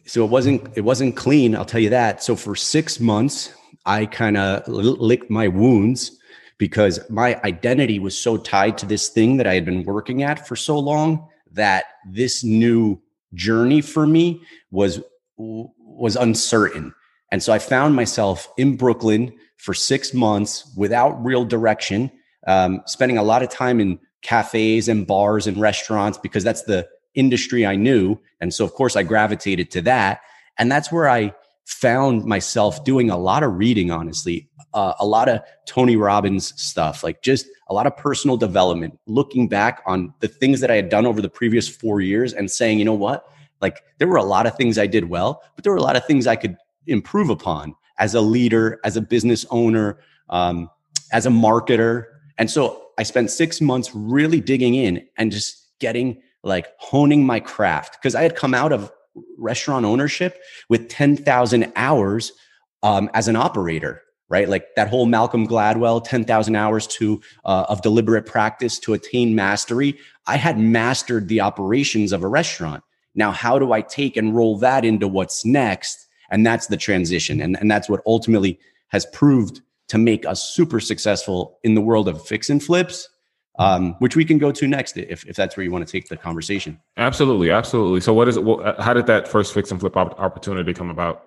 [0.07, 1.55] so it wasn't it wasn't clean.
[1.55, 2.23] I'll tell you that.
[2.23, 3.55] So for six months,
[3.87, 6.19] I kind of licked my wounds
[6.65, 10.49] because my identity was so tied to this thing that I had been working at
[10.49, 12.99] for so long that this new
[13.35, 15.03] journey for me was
[15.37, 16.95] was uncertain.
[17.31, 22.11] And so I found myself in Brooklyn for six months without real direction,
[22.47, 26.89] um, spending a lot of time in cafes and bars and restaurants because that's the
[27.15, 28.19] industry I knew.
[28.41, 30.23] And so, of course, I gravitated to that.
[30.57, 35.29] And that's where I found myself doing a lot of reading, honestly, uh, a lot
[35.29, 40.29] of Tony Robbins stuff, like just a lot of personal development, looking back on the
[40.29, 43.29] things that I had done over the previous four years and saying, you know what?
[43.61, 45.97] Like there were a lot of things I did well, but there were a lot
[45.97, 49.99] of things I could improve upon as a leader, as a business owner,
[50.29, 50.69] um,
[51.13, 52.05] as a marketer.
[52.37, 57.41] And so I spent six months really digging in and just getting like honing my
[57.41, 58.93] craft because I had come out of
[59.39, 62.33] restaurant ownership with 10,000 hours
[62.83, 64.49] um, as an operator right?
[64.49, 69.99] Like that whole malcolm gladwell 10,000 hours to uh, of deliberate practice to attain mastery
[70.27, 72.83] i had mastered the operations of a restaurant.
[73.15, 76.09] Now how do i take and roll that into what's next?
[76.31, 77.41] And that's the transition.
[77.41, 82.09] And, and that's what ultimately has proved to make us super successful in the world
[82.09, 83.09] of fix and flips
[83.59, 86.09] um, which we can go to next if, if that's where you want to take
[86.09, 86.81] the conversation.
[86.97, 88.01] Absolutely, absolutely.
[88.01, 88.45] So, what is it?
[88.45, 91.25] Well, how did that first fix and flip opportunity come about?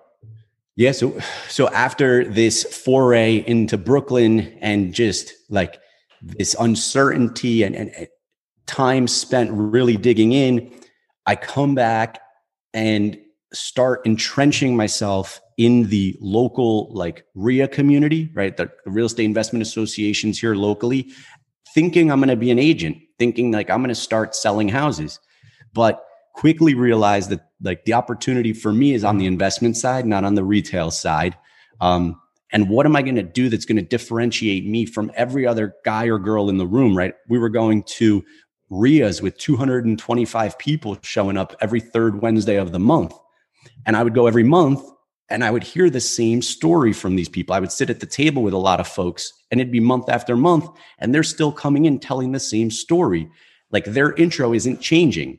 [0.76, 5.80] Yeah, so so after this foray into Brooklyn and just like
[6.22, 8.08] this uncertainty and, and, and
[8.66, 10.72] time spent really digging in,
[11.26, 12.20] I come back
[12.74, 13.18] and
[13.52, 18.56] start entrenching myself in the local like RIA community, right?
[18.56, 21.10] The, the real estate investment associations here locally,
[21.74, 25.18] thinking I'm going to be an agent, thinking like I'm going to start selling houses,
[25.72, 26.04] but
[26.34, 30.34] quickly realized that like the opportunity for me is on the investment side, not on
[30.34, 31.36] the retail side.
[31.80, 32.20] Um,
[32.52, 35.74] and what am I going to do that's going to differentiate me from every other
[35.84, 36.96] guy or girl in the room?
[36.96, 37.14] Right?
[37.28, 38.24] We were going to
[38.70, 43.14] RIAs with 225 people showing up every third Wednesday of the month,
[43.86, 44.82] and I would go every month
[45.30, 47.54] and I would hear the same story from these people.
[47.54, 50.08] I would sit at the table with a lot of folks and it'd be month
[50.08, 53.30] after month and they're still coming in telling the same story.
[53.70, 55.38] Like their intro isn't changing.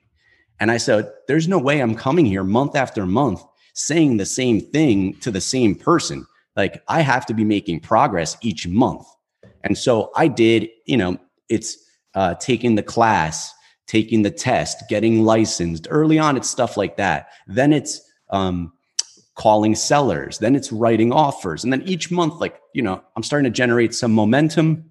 [0.60, 3.42] And I said, there's no way I'm coming here month after month
[3.74, 6.26] saying the same thing to the same person.
[6.56, 9.06] Like I have to be making progress each month.
[9.64, 11.78] And so I did, you know, it's
[12.14, 13.54] uh, taking the class,
[13.88, 15.88] taking the test, getting licensed.
[15.90, 17.30] Early on, it's stuff like that.
[17.48, 18.74] Then it's um,
[19.40, 20.38] calling sellers.
[20.40, 21.64] Then it's writing offers.
[21.64, 24.84] And then each month, like, you know, I'm starting to generate some momentum.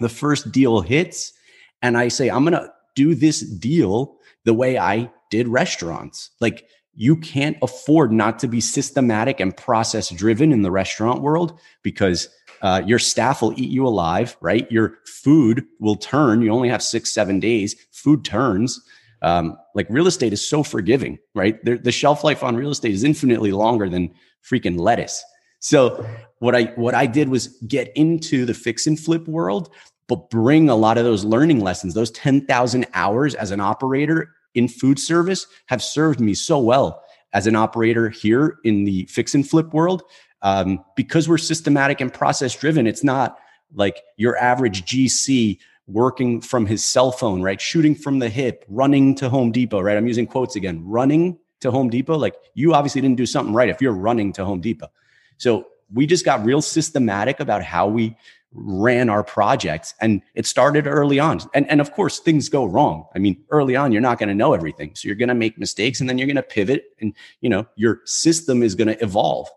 [0.00, 1.34] The first deal hits,
[1.82, 6.30] and I say, I'm going to do this deal the way I did restaurants.
[6.40, 11.58] Like, you can't afford not to be systematic and process driven in the restaurant world
[11.82, 12.30] because
[12.62, 14.70] uh, your staff will eat you alive, right?
[14.72, 16.40] Your food will turn.
[16.40, 17.76] You only have six, seven days.
[17.92, 18.80] Food turns.
[19.24, 21.62] Um, like real estate is so forgiving, right?
[21.64, 24.14] The, the shelf life on real estate is infinitely longer than
[24.46, 25.24] freaking lettuce.
[25.60, 26.06] So
[26.40, 29.70] what I what I did was get into the fix and flip world,
[30.08, 34.30] but bring a lot of those learning lessons, those ten thousand hours as an operator
[34.54, 39.34] in food service, have served me so well as an operator here in the fix
[39.34, 40.02] and flip world
[40.42, 42.86] um, because we're systematic and process driven.
[42.86, 43.38] It's not
[43.72, 47.60] like your average GC working from his cell phone, right?
[47.60, 49.96] Shooting from the hip, running to Home Depot, right?
[49.96, 52.16] I'm using quotes again, running to Home Depot.
[52.16, 54.88] Like you obviously didn't do something right if you're running to Home Depot.
[55.36, 58.16] So we just got real systematic about how we
[58.54, 63.04] ran our projects and it started early on and, and of course things go wrong
[63.12, 65.58] i mean early on you're not going to know everything so you're going to make
[65.58, 69.02] mistakes and then you're going to pivot and you know your system is going to
[69.02, 69.48] evolve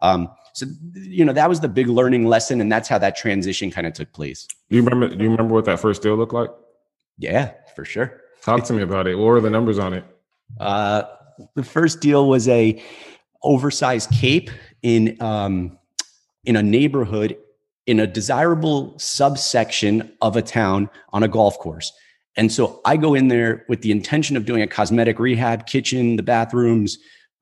[0.00, 0.64] um, so
[0.94, 3.92] you know that was the big learning lesson, and that's how that transition kind of
[3.92, 4.46] took place.
[4.70, 5.14] Do you remember?
[5.14, 6.48] Do you remember what that first deal looked like?
[7.18, 8.22] Yeah, for sure.
[8.40, 9.16] Talk to me about it.
[9.16, 10.04] What were the numbers on it?
[10.58, 11.02] Uh,
[11.56, 12.82] the first deal was a
[13.42, 14.48] oversized cape
[14.80, 15.78] in um,
[16.44, 17.36] in a neighborhood
[17.84, 21.92] in a desirable subsection of a town on a golf course.
[22.38, 26.16] And so I go in there with the intention of doing a cosmetic rehab, kitchen,
[26.16, 26.96] the bathrooms,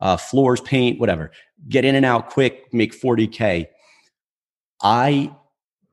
[0.05, 1.33] uh, floors, paint, whatever
[1.69, 3.67] get in and out quick, make 40K.
[4.83, 5.35] I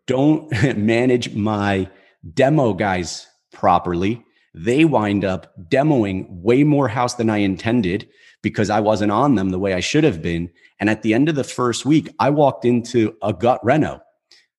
[0.07, 1.89] don't manage my
[2.33, 4.23] demo guys properly.
[4.53, 8.07] They wind up demoing way more house than I intended
[8.41, 10.49] because I wasn't on them the way I should have been.
[10.79, 14.01] And at the end of the first week, I walked into a gut reno.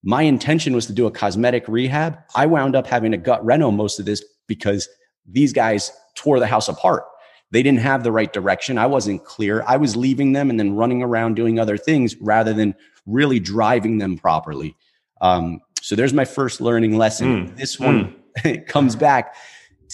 [0.02, 2.16] My intention was to do a cosmetic rehab.
[2.34, 4.88] I wound up having a gut reno most of this because
[5.26, 7.04] these guys tore the house apart.
[7.52, 8.78] They didn't have the right direction.
[8.78, 9.62] I wasn't clear.
[9.66, 12.74] I was leaving them and then running around doing other things rather than
[13.06, 14.74] really driving them properly.
[15.20, 17.48] Um, so there's my first learning lesson.
[17.48, 17.56] Mm.
[17.56, 18.66] This one mm.
[18.66, 19.36] comes back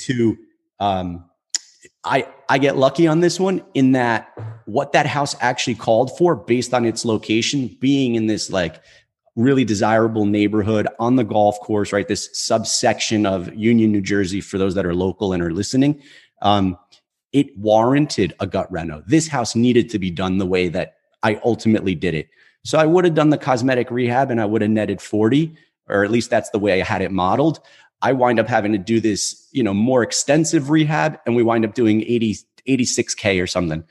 [0.06, 0.38] to
[0.78, 1.28] um,
[2.04, 4.32] I I get lucky on this one in that
[4.66, 8.82] what that house actually called for based on its location being in this like
[9.34, 12.08] really desirable neighborhood on the golf course, right?
[12.08, 16.02] This subsection of Union, New Jersey, for those that are local and are listening.
[16.42, 16.76] Um,
[17.32, 19.02] it warranted a gut reno.
[19.06, 22.28] This house needed to be done the way that I ultimately did it.
[22.64, 25.54] So I would have done the cosmetic rehab and I would have netted 40,
[25.88, 27.60] or at least that's the way I had it modeled.
[28.02, 31.64] I wind up having to do this, you know, more extensive rehab and we wind
[31.64, 32.36] up doing 80,
[32.68, 33.84] 86K or something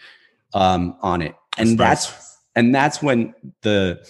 [0.53, 1.35] um, on it.
[1.57, 4.07] And that's, that's and that's when the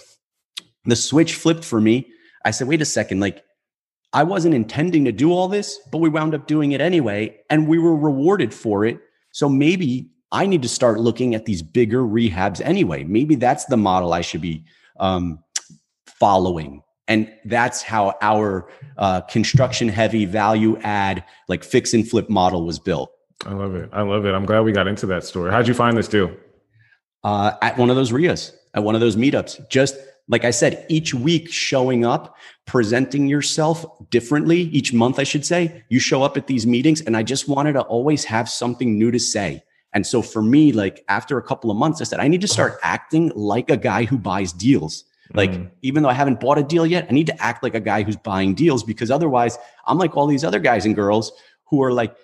[0.86, 2.08] the switch flipped for me.
[2.46, 3.44] I said, wait a second, like
[4.14, 7.38] I wasn't intending to do all this, but we wound up doing it anyway.
[7.50, 9.00] And we were rewarded for it
[9.38, 13.04] so maybe I need to start looking at these bigger rehabs anyway.
[13.04, 14.66] Maybe that's the model I should be
[15.00, 15.44] um,
[16.08, 16.82] following.
[17.08, 22.80] And that's how our uh, construction heavy value add, like fix and flip model was
[22.80, 23.12] built.
[23.46, 23.92] I love it.
[23.94, 24.34] I love it.
[24.34, 25.52] I'm glad we got into that story.
[25.52, 26.36] How'd you find this deal?
[27.24, 29.70] Uh, at one of those RIAs, at one of those meetups.
[29.70, 29.98] Just
[30.28, 32.36] like I said, each week showing up,
[32.66, 37.02] presenting yourself differently, each month, I should say, you show up at these meetings.
[37.02, 39.64] And I just wanted to always have something new to say.
[39.94, 42.48] And so for me, like after a couple of months, I said, I need to
[42.48, 45.06] start acting like a guy who buys deals.
[45.34, 45.70] Like, mm.
[45.82, 48.04] even though I haven't bought a deal yet, I need to act like a guy
[48.04, 51.32] who's buying deals because otherwise I'm like all these other guys and girls
[51.66, 52.16] who are like,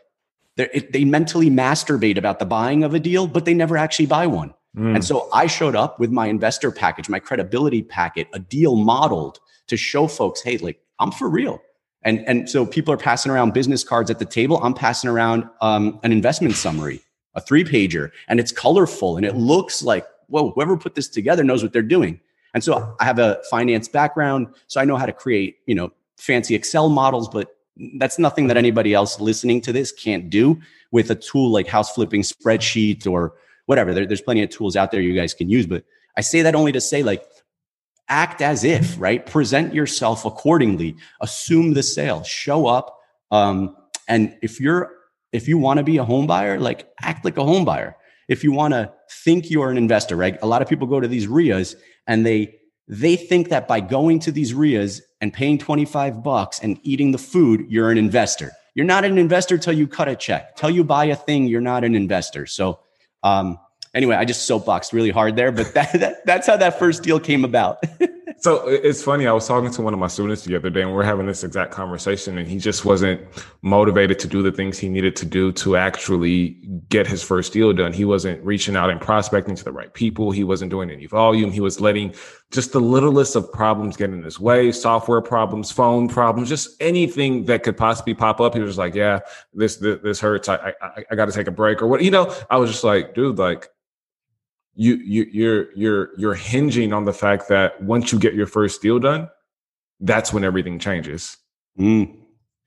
[0.55, 4.53] they mentally masturbate about the buying of a deal, but they never actually buy one.
[4.77, 4.95] Mm.
[4.95, 9.39] And so I showed up with my investor package, my credibility packet, a deal modeled
[9.67, 11.61] to show folks, hey, like I'm for real.
[12.03, 14.59] And, and so people are passing around business cards at the table.
[14.61, 17.01] I'm passing around um, an investment summary,
[17.35, 21.43] a three pager, and it's colorful and it looks like, whoa, whoever put this together
[21.43, 22.19] knows what they're doing.
[22.53, 25.91] And so I have a finance background, so I know how to create, you know,
[26.17, 27.55] fancy Excel models, but
[27.97, 30.59] that's nothing that anybody else listening to this can't do
[30.91, 33.33] with a tool like house flipping spreadsheet or
[33.65, 33.93] whatever.
[33.93, 35.65] There, there's plenty of tools out there you guys can use.
[35.65, 35.83] But
[36.17, 37.25] I say that only to say, like,
[38.09, 39.25] act as if, right?
[39.25, 40.95] Present yourself accordingly.
[41.21, 42.23] Assume the sale.
[42.23, 42.97] Show up.
[43.31, 43.75] Um,
[44.07, 44.91] and if you're
[45.31, 47.97] if you want to be a home buyer, like act like a home buyer.
[48.29, 50.37] If you want to think you're an investor, right?
[50.41, 51.75] A lot of people go to these RIAs
[52.07, 52.55] and they
[52.87, 57.17] they think that by going to these RIAs and paying 25 bucks and eating the
[57.17, 58.51] food, you're an investor.
[58.75, 60.55] You're not an investor till you cut a check.
[60.55, 62.45] Till you buy a thing, you're not an investor.
[62.45, 62.79] So,
[63.23, 63.59] um,
[63.93, 67.19] anyway, I just soapboxed really hard there, but that, that that's how that first deal
[67.19, 67.83] came about.
[68.39, 69.27] So it's funny.
[69.27, 71.25] I was talking to one of my students the other day, and we are having
[71.25, 73.21] this exact conversation, and he just wasn't
[73.61, 76.57] motivated to do the things he needed to do to actually
[76.89, 77.93] get his first deal done.
[77.93, 80.31] He wasn't reaching out and prospecting to the right people.
[80.31, 81.51] He wasn't doing any volume.
[81.51, 82.13] He was letting
[82.51, 87.45] just the littlest of problems get in his way, software problems, phone problems, just anything
[87.45, 88.53] that could possibly pop up.
[88.53, 89.19] He was like, "Yeah,
[89.53, 90.49] this this, this hurts.
[90.49, 92.83] I I, I got to take a break or what." You know, I was just
[92.83, 93.69] like, "Dude, like."
[94.75, 98.81] You you you're you're you're hinging on the fact that once you get your first
[98.81, 99.29] deal done,
[99.99, 101.37] that's when everything changes.
[101.79, 102.17] Mm.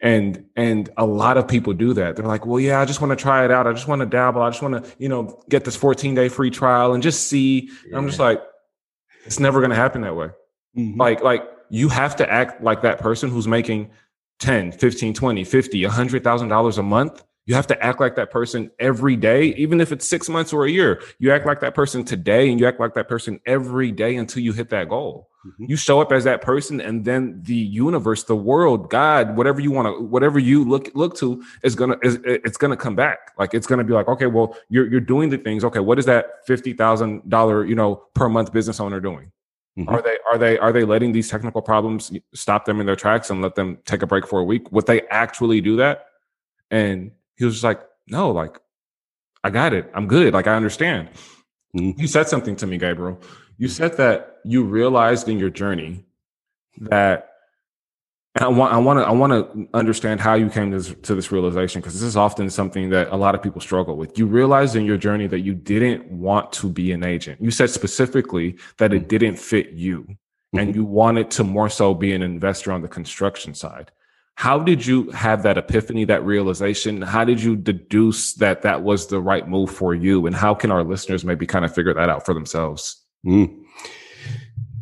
[0.01, 2.17] And and a lot of people do that.
[2.17, 3.67] They're like, well, yeah, I just want to try it out.
[3.67, 4.43] I just want to dabble.
[4.43, 7.71] I just want to, you know, get this 14 day free trial and just see.
[7.89, 7.97] Yeah.
[7.97, 8.41] I'm just like,
[9.25, 10.29] it's never gonna happen that way.
[10.77, 11.01] Mm-hmm.
[11.01, 13.91] Like, like you have to act like that person who's making
[14.39, 19.15] 10, 15, 20, 50, $100,000 a month you have to act like that person every
[19.15, 21.01] day, even if it's six months or a year.
[21.21, 24.43] You act like that person today and you act like that person every day until
[24.43, 25.29] you hit that goal.
[25.47, 25.67] Mm-hmm.
[25.69, 29.71] You show up as that person, and then the universe, the world, God, whatever you
[29.71, 33.31] want to, whatever you look look to, is gonna is it's gonna come back.
[33.39, 35.63] Like it's gonna be like, okay, well, you're you're doing the things.
[35.65, 39.31] Okay, what is that fifty thousand dollar you know per month business owner doing?
[39.79, 39.89] Mm-hmm.
[39.89, 43.31] Are they are they are they letting these technical problems stop them in their tracks
[43.31, 44.73] and let them take a break for a week?
[44.73, 46.07] Would they actually do that?
[46.73, 48.59] And he was just like, no, like,
[49.45, 49.91] I got it.
[49.95, 50.35] I'm good.
[50.35, 51.09] Like, I understand.
[51.77, 52.01] Mm-hmm.
[52.01, 53.21] You said something to me, Gabriel.
[53.59, 56.05] You said that you realized in your journey
[56.81, 57.31] that
[58.39, 61.15] I want, I want to, I want to understand how you came to this, to
[61.15, 64.19] this realization because this is often something that a lot of people struggle with.
[64.19, 67.41] You realized in your journey that you didn't want to be an agent.
[67.41, 69.09] You said specifically that it mm-hmm.
[69.09, 70.59] didn't fit you, mm-hmm.
[70.59, 73.91] and you wanted to more so be an investor on the construction side.
[74.37, 77.01] How did you have that epiphany, that realization?
[77.01, 80.27] How did you deduce that that was the right move for you?
[80.27, 83.03] And how can our listeners maybe kind of figure that out for themselves?
[83.27, 83.65] Mm.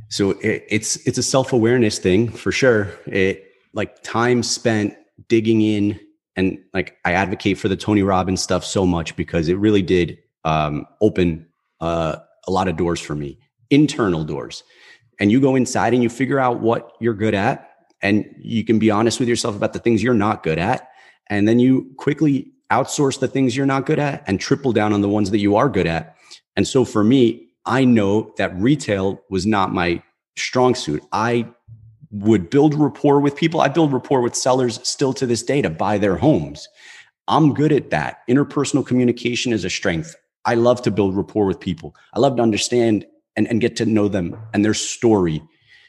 [0.09, 2.90] So it, it's it's a self awareness thing for sure.
[3.07, 4.97] It like time spent
[5.29, 6.01] digging in,
[6.35, 10.19] and like I advocate for the Tony Robbins stuff so much because it really did
[10.45, 11.47] um, open
[11.81, 12.17] uh,
[12.49, 13.38] a lot of doors for me,
[13.71, 14.64] internal doors.
[15.21, 17.74] And you go inside and you figure out what you're good at
[18.05, 20.90] and you can be honest with yourself about the things you're not good at
[21.29, 25.01] and then you quickly outsource the things you're not good at and triple down on
[25.01, 26.17] the ones that you are good at.
[26.57, 30.03] And so for me i know that retail was not my
[30.37, 31.03] strong suit.
[31.12, 31.49] I
[32.11, 33.61] would build rapport with people.
[33.61, 36.69] I build rapport with sellers still to this day to buy their homes.
[37.27, 38.19] I'm good at that.
[38.29, 40.14] Interpersonal communication is a strength.
[40.45, 41.95] I love to build rapport with people.
[42.12, 45.43] I love to understand and, and get to know them and their story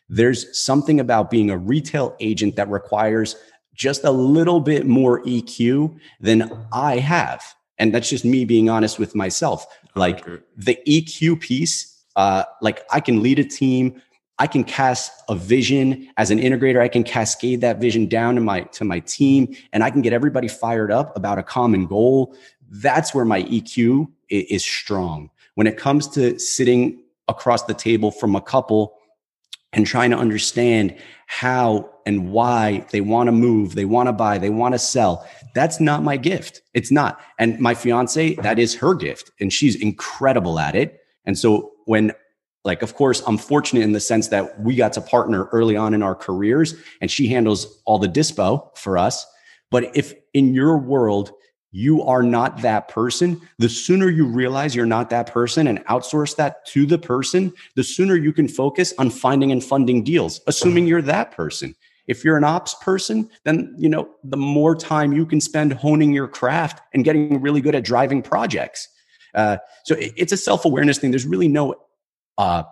[0.09, 3.35] there's something about being a retail agent that requires
[3.73, 7.43] just a little bit more EQ than I have.
[7.77, 9.65] And that's just me being honest with myself.
[9.95, 14.01] Like the EQ piece, uh, like I can lead a team.
[14.37, 16.81] I can cast a vision as an integrator.
[16.81, 20.11] I can cascade that vision down to my to my team, and I can get
[20.11, 22.35] everybody fired up about a common goal.
[22.69, 25.29] That's where my EQ is strong.
[25.55, 28.94] When it comes to sitting across the table from a couple
[29.75, 30.95] and trying to understand
[31.27, 35.27] how and why they want to move, they want to buy, they want to sell.
[35.53, 36.61] That's not my gift.
[36.73, 37.19] It's not.
[37.37, 41.01] And my fiance, that is her gift, and she's incredible at it.
[41.25, 42.13] And so when
[42.63, 45.93] like of course i'm fortunate in the sense that we got to partner early on
[45.93, 49.25] in our careers and she handles all the dispo for us
[49.69, 51.31] but if in your world
[51.75, 56.33] you are not that person, the sooner you realize you're not that person and outsource
[56.37, 60.87] that to the person, the sooner you can focus on finding and funding deals, assuming
[60.87, 61.75] you're that person.
[62.07, 66.13] If you're an ops person, then you know the more time you can spend honing
[66.13, 68.87] your craft and getting really good at driving projects.
[69.33, 71.11] Uh, so it's a self awareness thing.
[71.11, 71.75] There's really no
[72.37, 72.63] uh,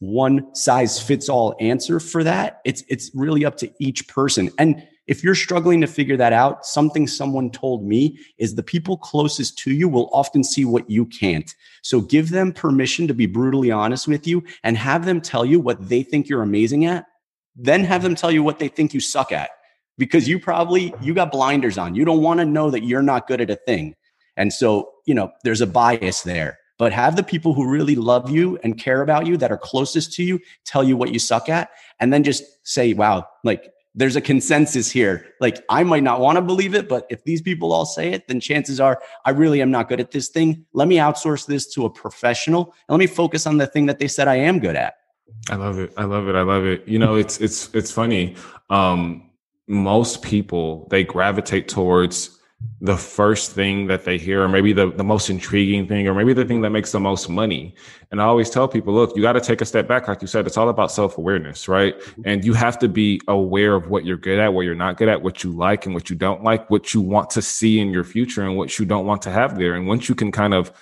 [0.00, 2.60] one size fits all answer for that.
[2.66, 6.66] It's it's really up to each person and if you're struggling to figure that out,
[6.66, 11.06] something someone told me is the people closest to you will often see what you
[11.06, 11.54] can't.
[11.82, 15.60] So give them permission to be brutally honest with you and have them tell you
[15.60, 17.06] what they think you're amazing at.
[17.54, 19.50] Then have them tell you what they think you suck at
[19.96, 21.94] because you probably you got blinders on.
[21.94, 23.94] You don't want to know that you're not good at a thing.
[24.36, 26.58] And so, you know, there's a bias there.
[26.78, 30.12] But have the people who really love you and care about you that are closest
[30.14, 34.14] to you tell you what you suck at and then just say, "Wow, like there's
[34.14, 35.26] a consensus here.
[35.40, 38.28] Like I might not want to believe it, but if these people all say it,
[38.28, 40.66] then chances are I really am not good at this thing.
[40.74, 43.98] Let me outsource this to a professional and let me focus on the thing that
[43.98, 44.96] they said I am good at.
[45.50, 45.92] I love it.
[45.96, 46.34] I love it.
[46.34, 46.86] I love it.
[46.86, 48.36] You know, it's it's it's funny.
[48.68, 49.30] Um
[49.66, 52.35] most people they gravitate towards
[52.80, 56.32] the first thing that they hear, or maybe the, the most intriguing thing, or maybe
[56.32, 57.74] the thing that makes the most money.
[58.10, 60.08] And I always tell people, look, you got to take a step back.
[60.08, 61.98] Like you said, it's all about self awareness, right?
[61.98, 62.22] Mm-hmm.
[62.24, 65.08] And you have to be aware of what you're good at, what you're not good
[65.08, 67.90] at, what you like and what you don't like, what you want to see in
[67.90, 69.74] your future and what you don't want to have there.
[69.74, 70.72] And once you can kind of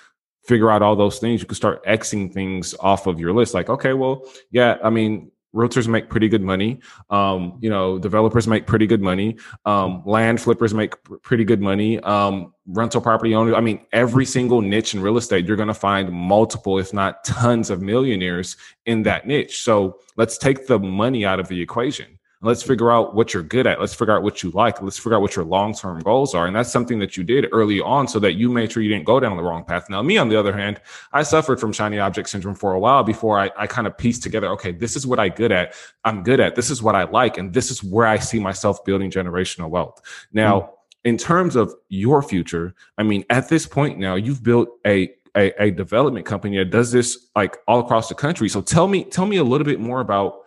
[0.45, 3.53] figure out all those things, you can start Xing things off of your list.
[3.53, 6.79] Like, okay, well, yeah, I mean, realtors make pretty good money.
[7.09, 9.37] Um, you know, developers make pretty good money.
[9.65, 11.99] Um, land flippers make pr- pretty good money.
[12.01, 13.55] Um, rental property owners.
[13.55, 17.23] I mean, every single niche in real estate, you're going to find multiple, if not
[17.23, 19.63] tons of millionaires in that niche.
[19.63, 22.14] So let's take the money out of the equation.
[22.45, 23.79] Let's figure out what you're good at.
[23.79, 24.79] Let's figure out what you like.
[24.79, 26.45] Let's figure out what your long term goals are.
[26.45, 29.05] And that's something that you did early on so that you made sure you didn't
[29.05, 29.89] go down the wrong path.
[29.89, 30.79] Now, me, on the other hand,
[31.11, 34.21] I suffered from shiny object syndrome for a while before I, I kind of pieced
[34.21, 35.73] together okay, this is what I good at.
[36.03, 36.55] I'm good at.
[36.55, 37.39] This is what I like.
[37.39, 39.99] And this is where I see myself building generational wealth.
[40.31, 40.69] Now, mm.
[41.05, 45.51] in terms of your future, I mean, at this point now, you've built a a,
[45.61, 48.47] a, development company that does this like all across the country.
[48.47, 50.44] So tell me, tell me a little bit more about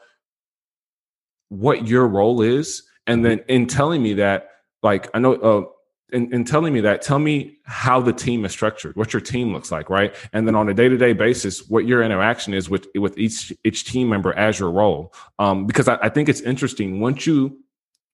[1.49, 4.51] what your role is and then in telling me that
[4.83, 5.65] like i know uh
[6.11, 9.53] in, in telling me that tell me how the team is structured what your team
[9.53, 10.15] looks like right?
[10.33, 14.09] And then on a day-to-day basis what your interaction is with with each each team
[14.09, 15.13] member as your role.
[15.39, 17.59] Um because I, I think it's interesting once you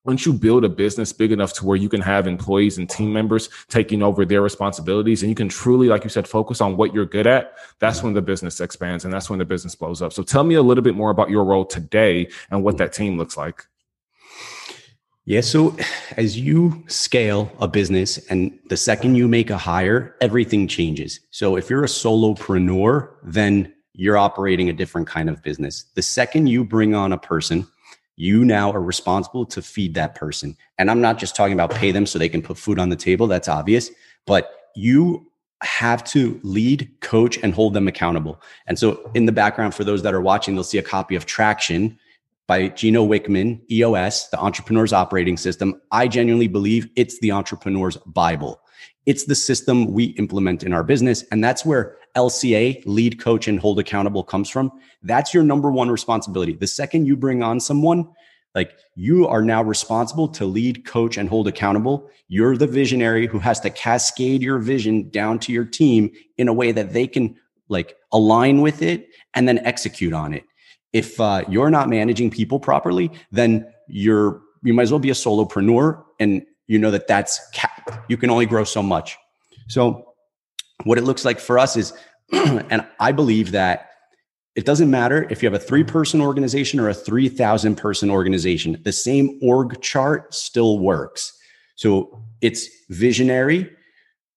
[0.04, 3.12] once you build a business big enough to where you can have employees and team
[3.12, 6.94] members taking over their responsibilities and you can truly like you said focus on what
[6.94, 10.12] you're good at that's when the business expands and that's when the business blows up.
[10.12, 13.16] So tell me a little bit more about your role today and what that team
[13.16, 13.66] looks like.
[15.24, 15.76] Yeah so
[16.16, 21.20] as you scale a business and the second you make a hire everything changes.
[21.30, 25.84] So if you're a solopreneur then you're operating a different kind of business.
[25.94, 27.66] The second you bring on a person
[28.16, 30.56] you now are responsible to feed that person.
[30.78, 32.96] And I'm not just talking about pay them so they can put food on the
[32.96, 33.26] table.
[33.26, 33.90] That's obvious,
[34.26, 35.30] but you
[35.62, 38.40] have to lead, coach, and hold them accountable.
[38.66, 41.26] And so, in the background, for those that are watching, they'll see a copy of
[41.26, 41.98] Traction
[42.46, 45.80] by Gino Wickman, EOS, the Entrepreneur's Operating System.
[45.90, 48.60] I genuinely believe it's the entrepreneur's Bible.
[49.06, 51.24] It's the system we implement in our business.
[51.30, 54.70] And that's where LCA, lead, coach, and hold accountable comes from.
[55.02, 56.54] That's your number one responsibility.
[56.54, 58.08] The second you bring on someone,
[58.54, 62.08] like you are now responsible to lead, coach, and hold accountable.
[62.28, 66.52] You're the visionary who has to cascade your vision down to your team in a
[66.52, 67.36] way that they can
[67.68, 70.44] like align with it and then execute on it.
[70.92, 75.14] If uh, you're not managing people properly, then you're you might as well be a
[75.14, 77.90] solopreneur, and you know that that's capped.
[78.08, 79.16] You can only grow so much.
[79.68, 80.13] So
[80.82, 81.92] what it looks like for us is,
[82.32, 83.90] and I believe that
[84.54, 88.80] it doesn't matter if you have a three person organization or a 3,000 person organization,
[88.84, 91.36] the same org chart still works.
[91.76, 93.70] So it's visionary,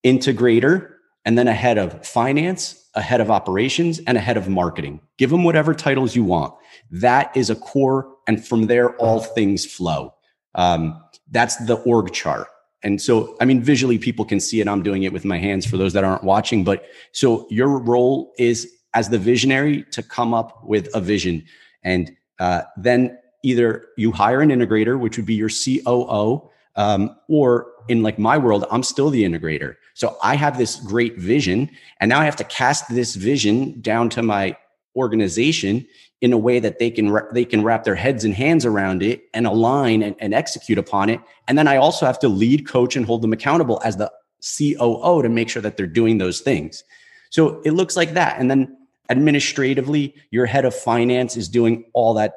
[0.04, 0.94] integrator,
[1.26, 5.02] and then a head of finance, a head of operations, and a head of marketing.
[5.18, 6.54] Give them whatever titles you want.
[6.90, 8.12] That is a core.
[8.28, 10.16] And from there, all things flow.
[10.56, 12.48] Um, that's the org chart.
[12.88, 14.68] And so, I mean, visually, people can see it.
[14.68, 16.64] I'm doing it with my hands for those that aren't watching.
[16.64, 21.44] But so your role is as the visionary to come up with a vision.
[21.84, 27.68] And uh, then either you hire an integrator, which would be your COO, um, or
[27.90, 29.76] in like my world, I'm still the integrator.
[29.94, 31.70] So I have this great vision,
[32.00, 34.56] and now I have to cast this vision down to my
[34.98, 35.86] organization
[36.22, 39.24] in a way that they can they can wrap their heads and hands around it
[39.34, 41.22] and align and, and execute upon it.
[41.48, 45.22] And then I also have to lead, coach, and hold them accountable as the COO
[45.22, 46.84] to make sure that they're doing those things.
[47.30, 48.40] So it looks like that.
[48.40, 48.78] And then
[49.10, 52.34] administratively, your head of finance is doing all that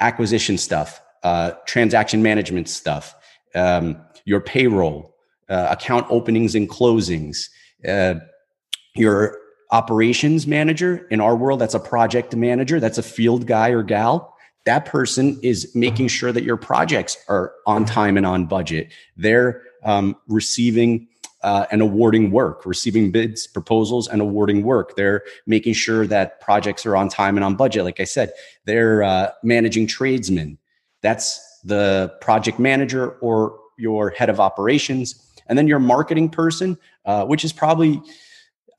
[0.00, 3.14] acquisition stuff, uh, transaction management stuff,
[3.54, 5.14] um, your payroll,
[5.48, 7.48] uh, account openings and closings,
[7.86, 8.14] uh,
[8.94, 9.38] your
[9.70, 11.06] operations manager.
[11.10, 12.80] In our world that's a project manager.
[12.80, 14.34] That's a field guy or gal.
[14.64, 18.92] That person is making sure that your projects are on time and on budget.
[19.16, 21.08] They're um, receiving
[21.42, 24.96] uh, and awarding work receiving bids proposals and awarding work.
[24.96, 27.84] They're making sure that projects are on time and on budget.
[27.84, 28.32] Like i said
[28.64, 30.58] they're uh, managing tradesmen.
[31.00, 35.24] That's the project manager or your head of operations.
[35.46, 36.76] And then your marketing person
[37.08, 38.02] uh, which is probably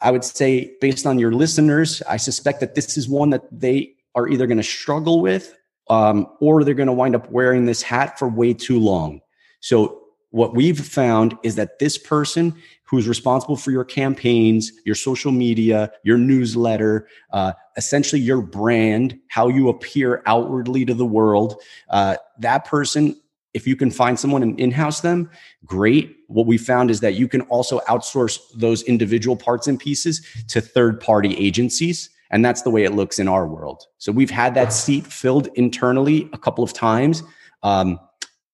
[0.01, 3.93] I would say, based on your listeners, I suspect that this is one that they
[4.15, 5.55] are either going to struggle with
[5.89, 9.21] um, or they're going to wind up wearing this hat for way too long.
[9.59, 9.95] So,
[10.31, 15.91] what we've found is that this person who's responsible for your campaigns, your social media,
[16.03, 21.55] your newsletter, uh, essentially your brand, how you appear outwardly to the world,
[21.89, 23.19] uh, that person
[23.53, 25.29] if you can find someone and in-house them,
[25.65, 26.17] great.
[26.27, 30.61] What we found is that you can also outsource those individual parts and pieces to
[30.61, 32.09] third-party agencies.
[32.31, 33.85] And that's the way it looks in our world.
[33.97, 37.23] So we've had that seat filled internally a couple of times.
[37.63, 37.99] Um,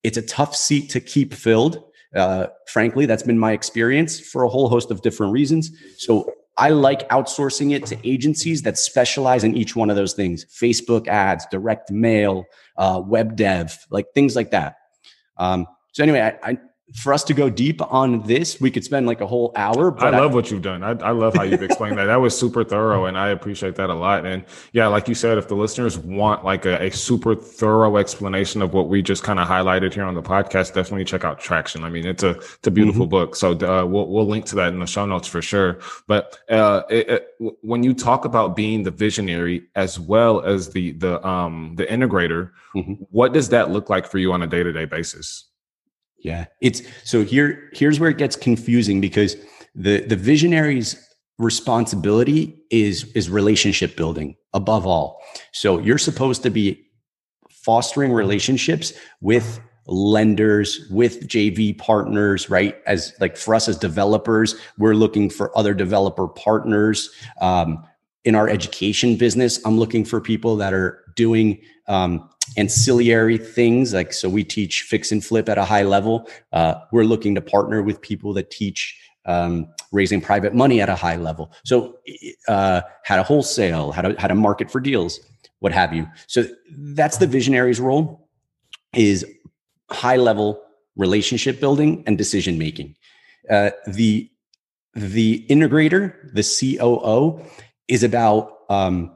[0.04, 1.84] it's a tough seat to keep filled.
[2.16, 5.72] Uh, frankly, that's been my experience for a whole host of different reasons.
[5.98, 10.46] So I like outsourcing it to agencies that specialize in each one of those things
[10.46, 12.46] Facebook ads, direct mail,
[12.78, 14.78] uh, web dev, like things like that.
[15.38, 16.58] Um, so anyway, I, I,
[16.94, 20.00] for us to go deep on this, we could spend like a whole hour.
[20.00, 20.84] I love I, what you've done.
[20.84, 22.06] I, I love how you've explained that.
[22.06, 24.24] That was super thorough, and I appreciate that a lot.
[24.26, 28.62] And yeah, like you said, if the listeners want like a, a super thorough explanation
[28.62, 31.84] of what we just kind of highlighted here on the podcast, definitely check out Traction.
[31.84, 33.12] I mean, it's a it's a beautiful mm-hmm.
[33.12, 33.36] book.
[33.36, 35.80] So uh, we'll we'll link to that in the show notes for sure.
[36.08, 37.28] But uh, it, it,
[37.62, 42.52] when you talk about being the visionary as well as the the um the integrator,
[42.76, 42.94] mm-hmm.
[43.10, 45.46] what does that look like for you on a day to day basis?
[46.18, 46.46] Yeah.
[46.62, 49.36] It's so here here's where it gets confusing because
[49.76, 50.96] the the visionary's
[51.38, 55.22] responsibility is is relationship building above all.
[55.52, 56.82] So you're supposed to be
[57.50, 62.78] fostering relationships with lenders with JV partners, right?
[62.88, 67.10] As like for us as developers, we're looking for other developer partners.
[67.42, 67.84] Um,
[68.24, 74.14] in our education business, I'm looking for people that are doing um, ancillary things like
[74.14, 76.28] so we teach fix and flip at a high level.
[76.54, 80.96] Uh, we're looking to partner with people that teach um, raising private money at a
[80.96, 81.52] high level.
[81.64, 81.98] So
[82.48, 85.20] uh, how to wholesale how to how to market for deals
[85.60, 86.08] what have you.
[86.28, 86.46] So
[86.78, 88.30] that's the visionary's role
[88.94, 89.26] is
[89.90, 90.62] high level
[90.96, 92.96] relationship building and decision making.
[93.50, 94.30] Uh, the
[94.94, 96.44] the integrator the
[96.80, 97.42] coo
[97.88, 99.12] is about um,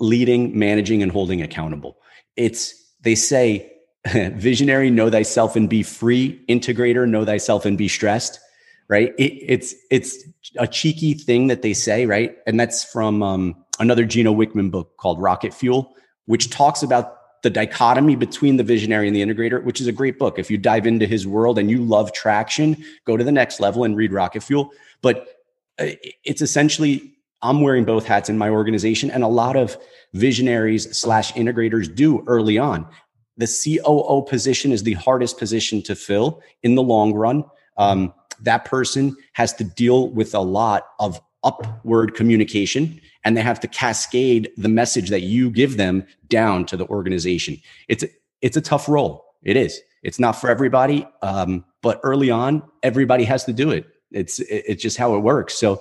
[0.00, 1.99] leading managing and holding accountable
[2.40, 3.70] it's they say
[4.06, 6.42] visionary know thyself and be free.
[6.48, 8.40] Integrator know thyself and be stressed.
[8.88, 9.14] Right?
[9.18, 10.18] It, it's it's
[10.58, 12.36] a cheeky thing that they say right?
[12.46, 15.94] And that's from um, another gino wickman book called rocket fuel
[16.26, 20.18] which talks about the dichotomy between the visionary and the integrator which is a great
[20.18, 20.40] book.
[20.40, 23.84] If you dive into his world and you love traction go to the next level
[23.84, 24.72] and read rocket fuel.
[25.02, 25.28] But
[25.78, 25.90] uh,
[26.24, 29.76] it's essentially i'm wearing both hats in my organization and a lot of
[30.14, 32.86] visionaries slash integrators do early on.
[33.36, 37.44] The COO position is the hardest position to fill in the long run.
[37.76, 38.12] Um,
[38.42, 43.68] that person has to deal with a lot of upward communication and they have to
[43.68, 47.58] cascade the message that you give them down to the organization.
[47.88, 48.04] It's,
[48.42, 49.24] it's a tough role.
[49.42, 49.80] It is.
[50.02, 51.06] It's not for everybody.
[51.22, 53.86] Um, but early on, everybody has to do it.
[54.10, 55.54] It's, it's just how it works.
[55.54, 55.80] So,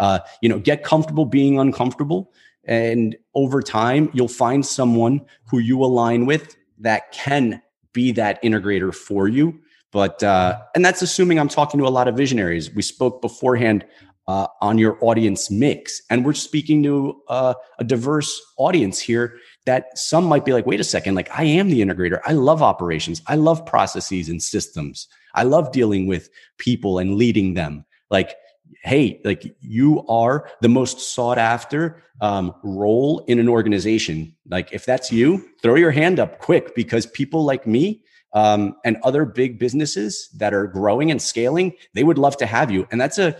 [0.00, 2.32] uh, you know, get comfortable being uncomfortable.
[2.64, 8.94] And over time, you'll find someone who you align with that can be that integrator
[8.94, 9.60] for you.
[9.92, 12.72] But, uh, and that's assuming I'm talking to a lot of visionaries.
[12.72, 13.84] We spoke beforehand
[14.28, 19.36] uh, on your audience mix, and we're speaking to uh, a diverse audience here
[19.66, 22.20] that some might be like, wait a second, like I am the integrator.
[22.24, 23.20] I love operations.
[23.26, 25.08] I love processes and systems.
[25.34, 27.84] I love dealing with people and leading them.
[28.10, 28.36] Like
[28.82, 34.34] hey, like you are the most sought after um, role in an organization.
[34.48, 38.02] Like if that's you, throw your hand up quick because people like me
[38.32, 42.70] um, and other big businesses that are growing and scaling, they would love to have
[42.70, 42.86] you.
[42.90, 43.36] And that's a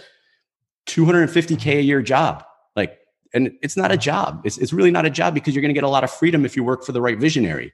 [0.86, 2.44] 250k a year job.
[2.74, 2.98] Like,
[3.32, 4.42] and it's not a job.
[4.44, 6.44] It's, it's really not a job because you're going to get a lot of freedom
[6.44, 7.72] if you work for the right visionary.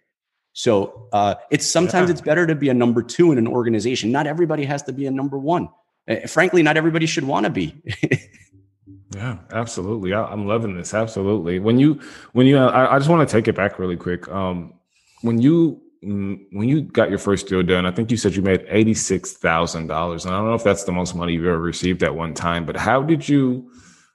[0.53, 2.13] So uh, it's sometimes yeah.
[2.13, 4.11] it's better to be a number two in an organization.
[4.11, 5.69] Not everybody has to be a number one.
[6.09, 7.75] Uh, frankly, not everybody should want to be.
[9.15, 10.15] yeah, absolutely.
[10.15, 10.95] I, am loving this.
[10.95, 11.59] Absolutely.
[11.59, 12.01] When you,
[12.33, 14.29] when you, I, I just want to take it back really quick.
[14.29, 14.75] Um,
[15.23, 18.43] when you, mm, when you got your first deal done, I think you said you
[18.43, 21.47] made eighty six thousand dollars, and I don't know if that's the most money you've
[21.47, 22.67] ever received at one time.
[22.67, 23.71] But how did you,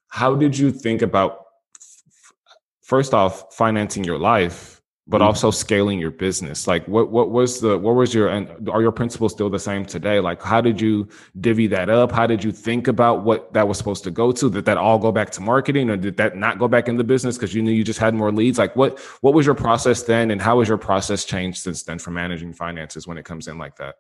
[0.08, 1.46] how did you think about,
[2.82, 4.81] first off, financing your life,
[5.12, 5.28] but mm-hmm.
[5.28, 6.68] also scaling your business.
[6.68, 9.86] Like what what was the what was your and are your principles still the same
[9.86, 10.22] today?
[10.22, 11.10] Like how did you
[11.42, 12.14] divvy that up?
[12.14, 14.50] How did you think about what that was supposed to go to?
[14.50, 17.04] Did that all go back to marketing or did that not go back in the
[17.04, 18.58] business because you knew you just had more leads?
[18.58, 22.00] Like what what was your process then and how has your process changed since then
[22.00, 23.96] for managing finances when it comes in like that?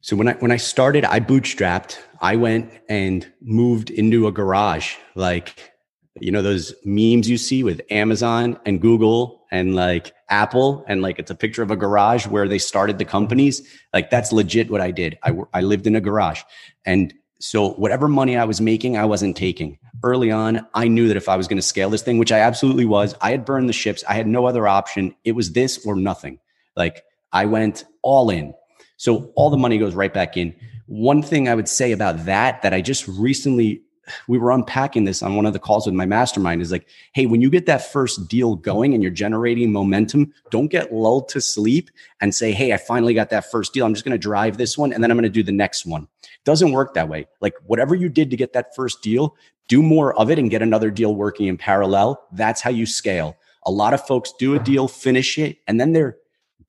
[0.00, 1.98] So when I when I started, I bootstrapped.
[2.20, 5.69] I went and moved into a garage, like
[6.20, 11.18] you know those memes you see with Amazon and Google and like Apple and like
[11.18, 13.66] it's a picture of a garage where they started the companies.
[13.92, 15.18] Like that's legit what I did.
[15.22, 16.42] I I lived in a garage,
[16.84, 19.78] and so whatever money I was making, I wasn't taking.
[20.02, 22.38] Early on, I knew that if I was going to scale this thing, which I
[22.38, 24.04] absolutely was, I had burned the ships.
[24.08, 25.14] I had no other option.
[25.24, 26.38] It was this or nothing.
[26.76, 27.02] Like
[27.32, 28.54] I went all in.
[28.96, 30.54] So all the money goes right back in.
[30.86, 33.82] One thing I would say about that, that I just recently,
[34.28, 37.26] we were unpacking this on one of the calls with my mastermind is like, hey,
[37.26, 41.40] when you get that first deal going and you're generating momentum, don't get lulled to
[41.40, 41.90] sleep
[42.20, 43.86] and say, hey, I finally got that first deal.
[43.86, 45.86] I'm just going to drive this one and then I'm going to do the next
[45.86, 46.08] one.
[46.44, 47.26] Doesn't work that way.
[47.40, 49.36] Like whatever you did to get that first deal,
[49.68, 52.26] do more of it and get another deal working in parallel.
[52.32, 53.36] That's how you scale.
[53.64, 56.16] A lot of folks do a deal, finish it, and then they're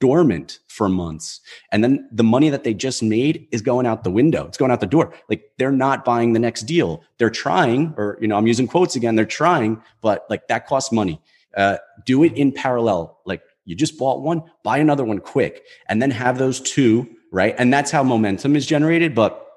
[0.01, 1.39] dormant for months.
[1.71, 4.47] And then the money that they just made is going out the window.
[4.47, 5.13] It's going out the door.
[5.29, 7.03] Like they're not buying the next deal.
[7.19, 9.15] They're trying, or, you know, I'm using quotes again.
[9.15, 11.21] They're trying, but like that costs money.
[11.55, 13.19] Uh, do it in parallel.
[13.25, 17.55] Like you just bought one, buy another one quick and then have those two, right?
[17.57, 19.13] And that's how momentum is generated.
[19.13, 19.47] But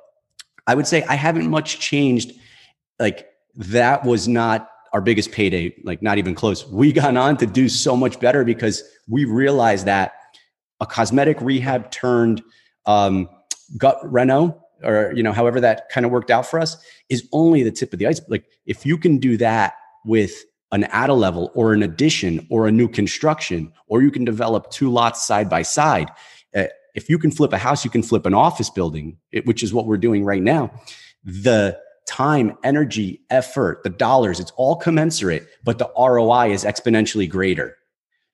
[0.66, 2.32] I would say I haven't much changed.
[3.00, 6.68] Like that was not our biggest payday, like not even close.
[6.68, 10.12] We got on to do so much better because we realized that
[10.84, 12.42] a cosmetic rehab turned
[12.86, 13.28] um,
[13.78, 16.76] gut reno or you know however that kind of worked out for us
[17.08, 18.30] is only the tip of the iceberg.
[18.30, 19.74] Like if you can do that
[20.04, 24.24] with an add a level or an addition or a new construction or you can
[24.24, 26.10] develop two lots side by side
[26.54, 26.64] uh,
[26.94, 29.72] if you can flip a house you can flip an office building it, which is
[29.72, 30.70] what we're doing right now.
[31.24, 37.78] The time energy effort the dollars it's all commensurate but the roi is exponentially greater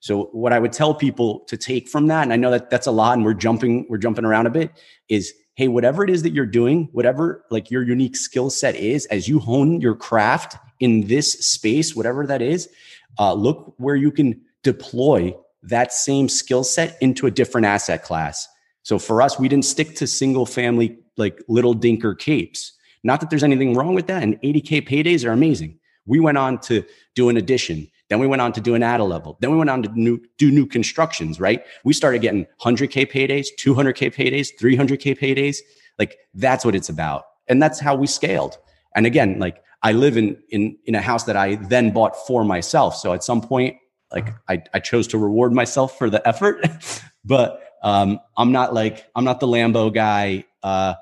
[0.01, 2.87] so what I would tell people to take from that, and I know that that's
[2.87, 4.73] a lot, and we're jumping, we're jumping around a bit,
[5.09, 9.05] is hey, whatever it is that you're doing, whatever like your unique skill set is,
[9.07, 12.71] as you hone your craft in this space, whatever that is,
[13.19, 18.49] uh, look where you can deploy that same skill set into a different asset class.
[18.83, 22.73] So for us, we didn't stick to single family like little dinker capes.
[23.05, 25.79] Not that there's anything wrong with that, and 80k paydays are amazing.
[26.07, 26.85] We went on to
[27.15, 29.39] do an addition then we went on to do an add a level.
[29.41, 31.65] Then we went on to new, do new constructions, right?
[31.85, 35.59] We started getting 100K paydays, 200K paydays, 300K paydays.
[35.99, 37.25] Like that's what it's about.
[37.49, 38.59] And that's how we scaled.
[38.97, 42.45] And again, like I live in, in, in a house that I then bought for
[42.45, 42.97] myself.
[42.97, 43.77] So at some point,
[44.13, 46.67] like I, I chose to reward myself for the effort,
[47.25, 50.45] but um, I'm not like, I'm not the Lambo guy.
[50.65, 50.95] Uh,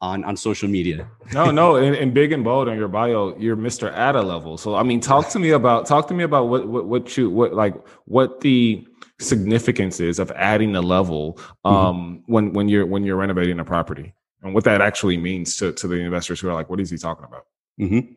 [0.00, 1.08] on on social media.
[1.32, 3.92] no, no, and, and, big and bold on your bio, you're Mr.
[3.92, 4.56] Add a level.
[4.56, 7.30] So I mean, talk to me about talk to me about what what what you
[7.30, 7.74] what like
[8.04, 8.86] what the
[9.20, 11.68] significance is of adding a level mm-hmm.
[11.68, 12.32] um mm-hmm.
[12.32, 15.88] when when you're when you're renovating a property and what that actually means to to
[15.88, 17.46] the investors who are like, what is he talking about?
[17.80, 18.12] Mm-hmm.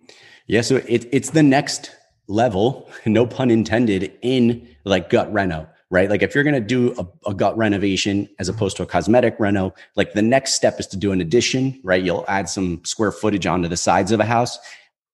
[0.47, 1.91] Yeah, so it, it's the next
[2.27, 6.09] level, no pun intended, in like gut reno right?
[6.09, 9.35] Like if you're going to do a, a, gut renovation as opposed to a cosmetic
[9.37, 12.01] reno, like the next step is to do an addition, right?
[12.01, 14.57] You'll add some square footage onto the sides of a house.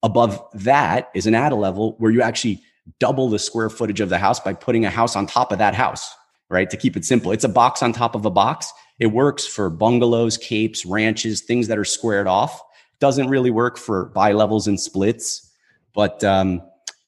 [0.03, 2.61] Above that is an add a level where you actually
[2.99, 5.73] double the square footage of the house by putting a house on top of that
[5.73, 6.13] house,
[6.49, 6.69] right?
[6.69, 8.71] To keep it simple, it's a box on top of a box.
[8.99, 12.61] It works for bungalows, capes, ranches, things that are squared off.
[12.99, 15.51] Doesn't really work for bi levels and splits,
[15.95, 16.61] but um,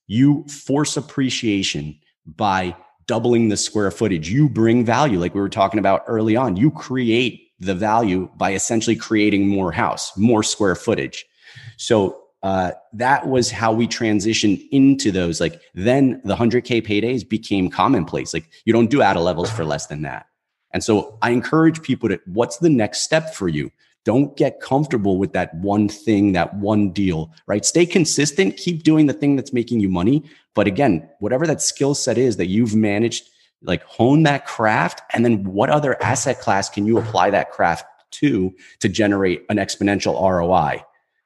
[0.07, 2.75] you force appreciation by
[3.09, 4.29] doubling the square footage.
[4.29, 6.55] You bring value, like we were talking about early on.
[6.55, 11.25] You create the value by essentially creating more house, more square footage.
[11.77, 15.41] So uh, that was how we transitioned into those.
[15.41, 18.31] Like then the 100K paydays became commonplace.
[18.31, 20.27] Like you don't do add a levels for less than that.
[20.71, 23.71] And so I encourage people to what's the next step for you?
[24.05, 27.65] Don't get comfortable with that one thing, that one deal, right?
[27.65, 30.23] Stay consistent, keep doing the thing that's making you money.
[30.59, 33.29] But again, whatever that skill set is that you've managed,
[33.61, 35.01] like hone that craft.
[35.13, 37.85] And then what other asset class can you apply that craft
[38.19, 40.83] to to generate an exponential ROI?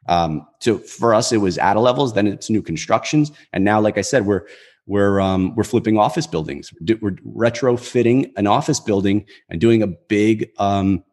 [0.08, 3.32] Um, so for us, it was add a levels, then it's new constructions.
[3.54, 4.46] And now, like I said, we're
[4.86, 6.72] we're um, we're flipping office buildings.
[7.02, 11.04] We're retrofitting an office building and doing a big um,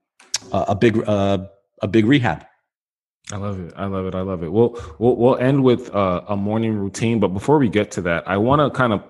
[0.53, 1.47] a big uh,
[1.81, 2.45] a big rehab.
[3.33, 3.73] I love it.
[3.77, 4.15] I love it.
[4.15, 4.53] I love it.
[4.53, 8.27] We'll we'll, we'll end with uh, a morning routine, but before we get to that,
[8.27, 9.03] I want to kind of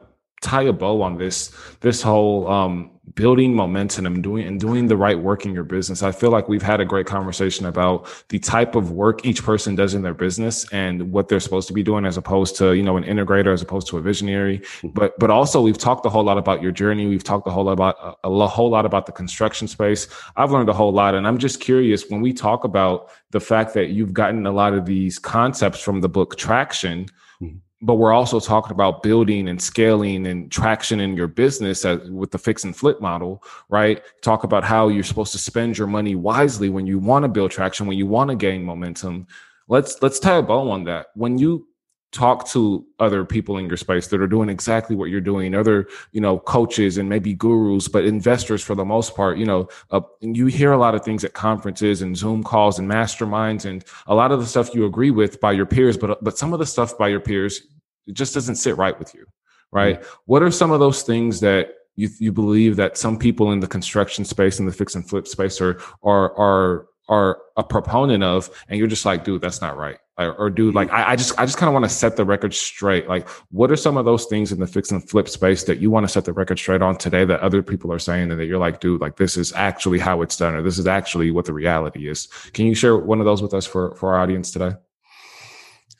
[0.43, 4.97] tie a bow on this this whole um, building momentum and doing and doing the
[4.97, 6.03] right work in your business.
[6.03, 9.75] I feel like we've had a great conversation about the type of work each person
[9.75, 12.83] does in their business and what they're supposed to be doing as opposed to, you
[12.83, 14.59] know, an integrator as opposed to a visionary.
[14.59, 14.89] Mm-hmm.
[14.89, 17.07] But but also we've talked a whole lot about your journey.
[17.07, 20.09] We've talked a whole lot about a, a whole lot about the construction space.
[20.37, 23.75] I've learned a whole lot and I'm just curious when we talk about the fact
[23.75, 27.09] that you've gotten a lot of these concepts from the book Traction,
[27.41, 32.31] mm-hmm but we're also talking about building and scaling and traction in your business with
[32.31, 34.03] the fix and flip model, right?
[34.21, 37.51] Talk about how you're supposed to spend your money wisely when you want to build
[37.51, 39.27] traction, when you want to gain momentum.
[39.69, 41.07] Let's let's tie a bow on that.
[41.15, 41.67] When you
[42.13, 45.87] talk to other people in your space that are doing exactly what you're doing other
[46.11, 50.01] you know coaches and maybe gurus but investors for the most part you know uh,
[50.21, 54.15] you hear a lot of things at conferences and zoom calls and masterminds and a
[54.15, 56.67] lot of the stuff you agree with by your peers but but some of the
[56.67, 57.63] stuff by your peers
[58.09, 59.25] it just doesn't sit right with you
[59.71, 60.15] right mm-hmm.
[60.27, 63.67] what are some of those things that you, you believe that some people in the
[63.67, 68.49] construction space and the fix and flip space are are are are a proponent of
[68.69, 69.99] and you're just like dude that's not right.
[70.17, 72.25] Or, or dude like i, I just i just kind of want to set the
[72.25, 73.09] record straight.
[73.09, 75.91] Like what are some of those things in the fix and flip space that you
[75.91, 78.47] want to set the record straight on today that other people are saying and that
[78.47, 81.45] you're like dude like this is actually how it's done or this is actually what
[81.45, 82.29] the reality is.
[82.55, 84.73] Can you share one of those with us for for our audience today?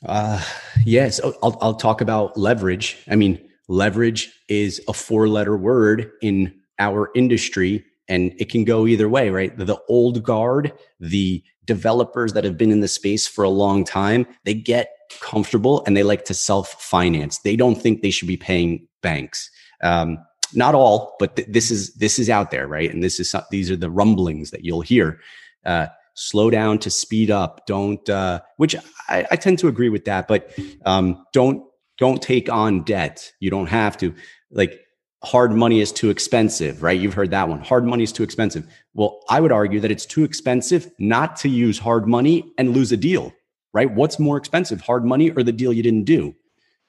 [0.05, 0.43] Uh
[0.85, 1.19] yes.
[1.23, 3.03] I'll, I'll talk about leverage.
[3.09, 3.37] I mean
[3.67, 9.29] leverage is a four letter word in our industry and it can go either way,
[9.29, 9.55] right?
[9.57, 14.25] The, old guard, the developers that have been in the space for a long time,
[14.43, 14.89] they get
[15.21, 17.39] comfortable and they like to self finance.
[17.39, 19.49] They don't think they should be paying banks.
[19.83, 20.17] Um,
[20.53, 22.91] not all, but th- this is this is out there, right?
[22.93, 25.19] And this is these are the rumblings that you'll hear.
[25.65, 27.65] Uh, slow down to speed up.
[27.67, 28.75] Don't, uh, which
[29.07, 30.53] I, I, tend to agree with that, but
[30.85, 31.63] um, don't
[31.97, 33.31] don't take on debt.
[33.39, 34.13] You don't have to.
[34.51, 34.81] Like
[35.23, 36.99] hard money is too expensive, right?
[36.99, 37.59] You've heard that one.
[37.61, 38.67] Hard money is too expensive.
[38.93, 42.91] Well, I would argue that it's too expensive not to use hard money and lose
[42.91, 43.31] a deal,
[43.73, 43.89] right?
[43.91, 46.35] What's more expensive, hard money or the deal you didn't do?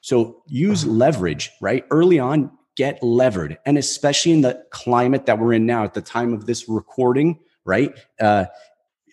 [0.01, 0.93] So use uh-huh.
[0.93, 1.85] leverage, right?
[1.91, 3.59] Early on, get levered.
[3.65, 7.39] And especially in the climate that we're in now at the time of this recording,
[7.65, 7.93] right?
[8.19, 8.45] Uh,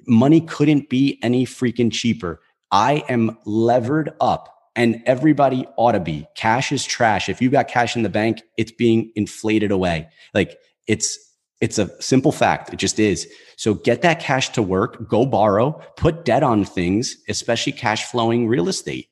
[0.06, 2.40] money couldn't be any freaking cheaper.
[2.70, 6.26] I am levered up and everybody ought to be.
[6.34, 7.28] Cash is trash.
[7.28, 10.08] If you've got cash in the bank, it's being inflated away.
[10.34, 11.18] Like it's
[11.60, 12.72] it's a simple fact.
[12.72, 13.28] It just is.
[13.56, 18.48] So get that cash to work, go borrow, put debt on things, especially cash flowing
[18.48, 19.08] real estate.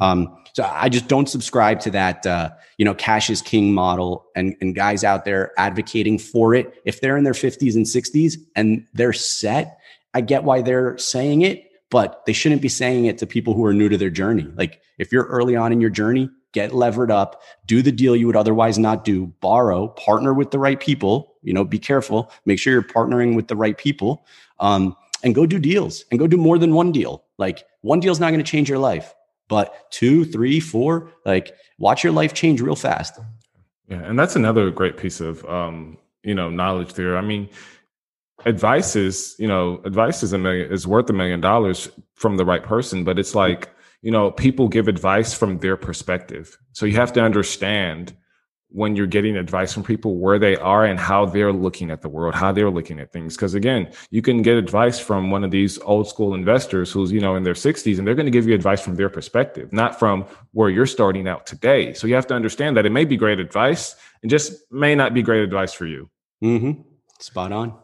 [0.00, 4.26] Um, so I just don't subscribe to that, uh, you know, cash is king model
[4.34, 6.74] and, and guys out there advocating for it.
[6.84, 9.78] If they're in their 50s and 60s and they're set,
[10.12, 13.66] I get why they're saying it but they shouldn't be saying it to people who
[13.66, 14.50] are new to their journey.
[14.56, 18.26] Like if you're early on in your journey, get levered up, do the deal you
[18.26, 22.58] would otherwise not do, borrow, partner with the right people, you know, be careful, make
[22.58, 24.26] sure you're partnering with the right people.
[24.58, 27.24] Um, and go do deals and go do more than one deal.
[27.36, 29.14] Like one deal is not going to change your life,
[29.48, 33.20] but two, three, four, like watch your life change real fast.
[33.88, 34.02] Yeah.
[34.02, 37.18] And that's another great piece of, um, you know, knowledge there.
[37.18, 37.50] I mean,
[38.44, 42.44] advice is you know advice is a million is worth a million dollars from the
[42.44, 43.70] right person but it's like
[44.02, 46.58] you know people give advice from their perspective.
[46.72, 48.14] So you have to understand
[48.74, 52.08] when you're getting advice from people where they are and how they're looking at the
[52.08, 53.36] world how they're looking at things.
[53.36, 57.20] Because again you can get advice from one of these old school investors who's you
[57.20, 59.98] know in their 60s and they're going to give you advice from their perspective not
[59.98, 61.94] from where you're starting out today.
[61.94, 65.14] So you have to understand that it may be great advice and just may not
[65.14, 66.10] be great advice for you.
[66.42, 66.82] Mm-hmm.
[67.20, 67.81] spot on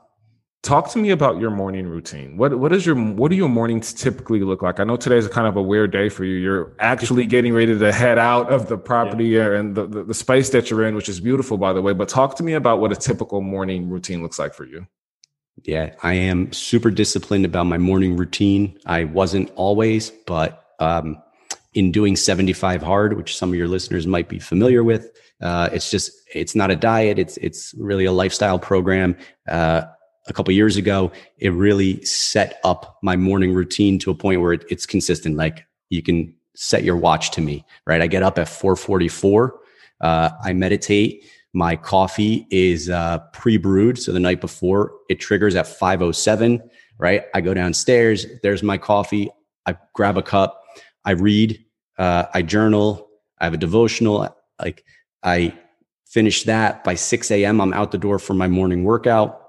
[0.63, 2.37] Talk to me about your morning routine.
[2.37, 4.81] What what is your what do your mornings typically look like?
[4.81, 6.35] I know today's a kind of a weird day for you.
[6.35, 9.53] You're actually getting ready to head out of the property yeah.
[9.53, 11.93] and the, the, the space that you're in, which is beautiful, by the way.
[11.93, 14.87] But talk to me about what a typical morning routine looks like for you.
[15.65, 18.79] Yeah, I am super disciplined about my morning routine.
[18.85, 21.23] I wasn't always, but um,
[21.75, 25.09] in doing 75 hard, which some of your listeners might be familiar with,
[25.41, 27.19] uh, it's just it's not a diet.
[27.19, 29.17] It's it's really a lifestyle program.
[29.49, 29.83] Uh,
[30.31, 34.53] a couple years ago, it really set up my morning routine to a point where
[34.53, 35.37] it, it's consistent.
[35.37, 38.03] Like you can set your watch to me, right?
[38.03, 39.59] I get up at 444.
[40.01, 41.25] Uh, I meditate.
[41.53, 43.99] My coffee is uh, pre-brewed.
[43.99, 46.63] So the night before it triggers at 507,
[46.99, 47.25] right?
[47.35, 48.27] I go downstairs.
[48.43, 49.31] There's my coffee.
[49.67, 50.63] I grab a cup.
[51.05, 51.65] I read.
[51.97, 53.09] Uh, I journal.
[53.39, 54.29] I have a devotional.
[54.61, 54.85] Like
[55.23, 55.55] I
[56.07, 57.61] finish that by 6 a.m.
[57.61, 59.48] I'm out the door for my morning workout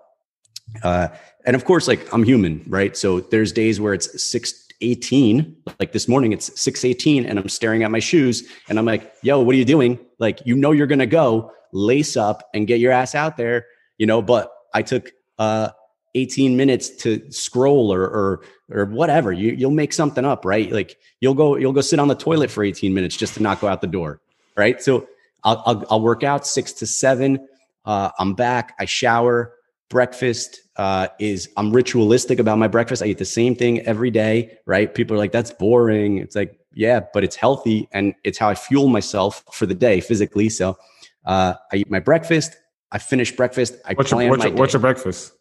[0.83, 1.09] uh,
[1.45, 2.95] and of course, like I'm human, right?
[2.95, 7.91] So there's days where it's 618, like this morning it's 618 and I'm staring at
[7.91, 9.99] my shoes and I'm like, yo, what are you doing?
[10.19, 13.65] Like, you know, you're going to go lace up and get your ass out there,
[13.97, 15.69] you know, but I took, uh,
[16.15, 18.41] 18 minutes to scroll or, or,
[18.71, 19.31] or whatever.
[19.31, 20.71] You, you'll make something up, right?
[20.71, 23.61] Like you'll go, you'll go sit on the toilet for 18 minutes just to not
[23.61, 24.19] go out the door.
[24.57, 24.81] Right.
[24.81, 25.07] So
[25.43, 27.47] I'll, I'll, I'll work out six to seven.
[27.85, 28.75] Uh, I'm back.
[28.79, 29.53] I shower
[29.89, 33.01] breakfast uh, is I'm ritualistic about my breakfast.
[33.03, 34.93] I eat the same thing every day, right?
[34.93, 36.17] People are like, that's boring.
[36.17, 39.99] It's like, yeah, but it's healthy and it's how I fuel myself for the day
[39.99, 40.49] physically.
[40.49, 40.77] So
[41.25, 42.55] uh, I eat my breakfast.
[42.91, 43.75] I finish breakfast.
[43.85, 45.33] I what's plan your, what's, my your, what's your breakfast?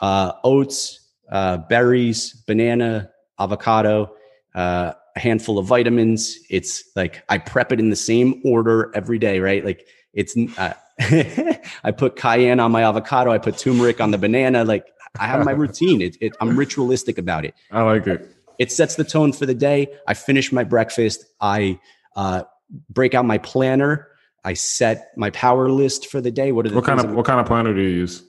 [0.00, 4.14] Uh, oats, uh, berries, banana, avocado.
[4.54, 6.38] Uh, a handful of vitamins.
[6.50, 9.64] It's like I prep it in the same order every day, right?
[9.64, 10.72] Like it's uh,
[11.84, 14.64] I put cayenne on my avocado, I put turmeric on the banana.
[14.64, 14.86] Like
[15.18, 16.00] I have my routine.
[16.02, 17.54] It, it, I'm ritualistic about it.
[17.70, 18.28] I like it.
[18.58, 19.88] It sets the tone for the day.
[20.06, 21.24] I finish my breakfast.
[21.40, 21.78] I
[22.16, 22.44] uh,
[22.90, 24.08] break out my planner.
[24.44, 26.52] I set my power list for the day.
[26.52, 28.22] What are the What kind of I'm- what kind of planner do you use?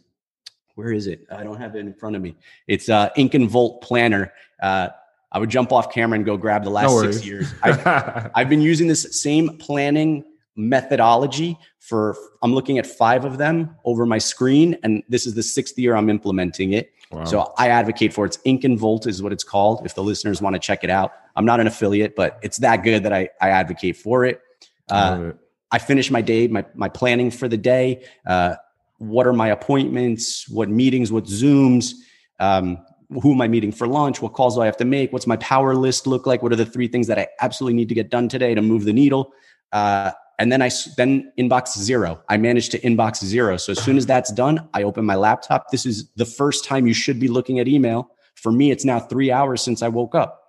[0.75, 1.27] where is it?
[1.31, 2.35] I don't have it in front of me.
[2.67, 4.33] It's uh Ink and Volt Planner.
[4.61, 4.89] Uh,
[5.31, 7.53] I would jump off camera and go grab the last No six years.
[7.63, 10.23] I, I've been using this same planning
[10.55, 15.43] methodology for I'm looking at five of them over my screen, and this is the
[15.43, 16.91] sixth year I'm implementing it.
[17.11, 17.25] Wow.
[17.25, 18.29] So I advocate for it.
[18.29, 19.85] It's Ink and Volt is what it's called.
[19.85, 22.83] If the listeners want to check it out, I'm not an affiliate, but it's that
[22.83, 24.41] good that I, I advocate for it.
[24.89, 25.31] I Uh.
[25.71, 28.05] I finish my day, my my planning for the day.
[28.27, 28.55] Uh,
[28.99, 30.47] what are my appointments?
[30.47, 31.11] What meetings?
[31.11, 31.93] What Zooms?
[32.39, 32.77] Um,
[33.09, 34.21] who am I meeting for lunch?
[34.21, 35.11] What calls do I have to make?
[35.11, 36.43] What's my power list look like?
[36.43, 38.85] What are the three things that I absolutely need to get done today to move
[38.85, 39.33] the needle?
[39.71, 42.21] Uh, and then I then inbox zero.
[42.29, 43.57] I managed to inbox zero.
[43.57, 45.69] So as soon as that's done, I open my laptop.
[45.69, 48.09] This is the first time you should be looking at email.
[48.35, 50.41] For me, it's now three hours since I woke up.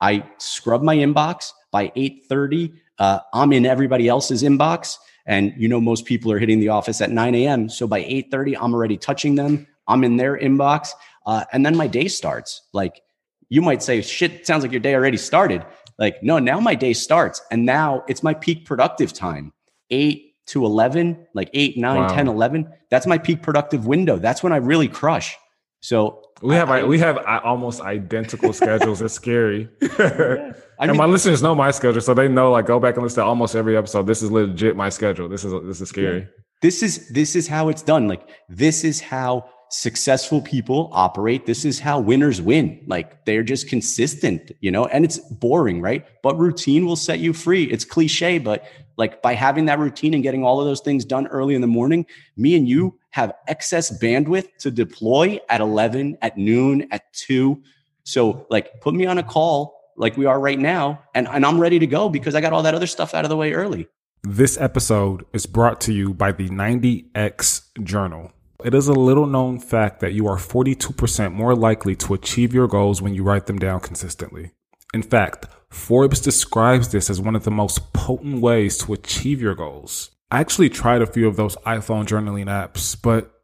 [0.00, 2.72] I scrub my inbox by 8:30.
[2.98, 4.96] Uh, I'm in everybody else's inbox.
[5.26, 7.68] And you know, most people are hitting the office at 9 a.m.
[7.68, 9.66] So by 8:30, I'm already touching them.
[9.88, 10.90] I'm in their inbox.
[11.26, 12.62] Uh, and then my day starts.
[12.72, 13.00] Like
[13.48, 15.64] you might say, shit, sounds like your day already started.
[15.98, 17.40] Like, no, now my day starts.
[17.50, 19.52] And now it's my peak productive time.
[19.90, 22.08] 8 to 11, like 8, 9, Wow.
[22.08, 22.68] 10, 11.
[22.90, 24.18] That's my peak productive window.
[24.18, 25.36] That's when I really crush.
[25.80, 29.00] So We have I- we have uh, almost identical schedules.
[29.02, 29.68] It's scary.
[29.98, 32.50] I and my listeners know my schedule, so they know.
[32.50, 34.06] Like, go back and listen to almost every episode.
[34.06, 35.28] This is legit my schedule.
[35.28, 36.26] This is this is scary.
[36.62, 41.64] this is this is how it's done like this is how successful people operate this
[41.64, 42.80] is how winners win.
[42.86, 44.86] Like they're just consistent you know?
[44.86, 46.06] And it's boring right?
[46.22, 47.64] But routine will set you free.
[47.64, 48.64] It's cliche but
[48.96, 51.66] like by having that routine and getting all of those things done early in the
[51.66, 52.06] morning
[52.36, 57.60] me and you have excess bandwidth to deploy at 11 at noon at 2
[58.04, 61.58] so like put me on a call like we are right now and, and i'm
[61.58, 63.88] ready to go because i got all that other stuff out of the way early.
[64.26, 68.32] This episode is brought to you by the 90X Journal.
[68.64, 72.66] It is a little known fact that you are 42% more likely to achieve your
[72.66, 74.52] goals when you write them down consistently.
[74.94, 79.54] In fact, Forbes describes this as one of the most potent ways to achieve your
[79.54, 80.12] goals.
[80.30, 83.34] I actually tried a few of those iPhone journaling apps, but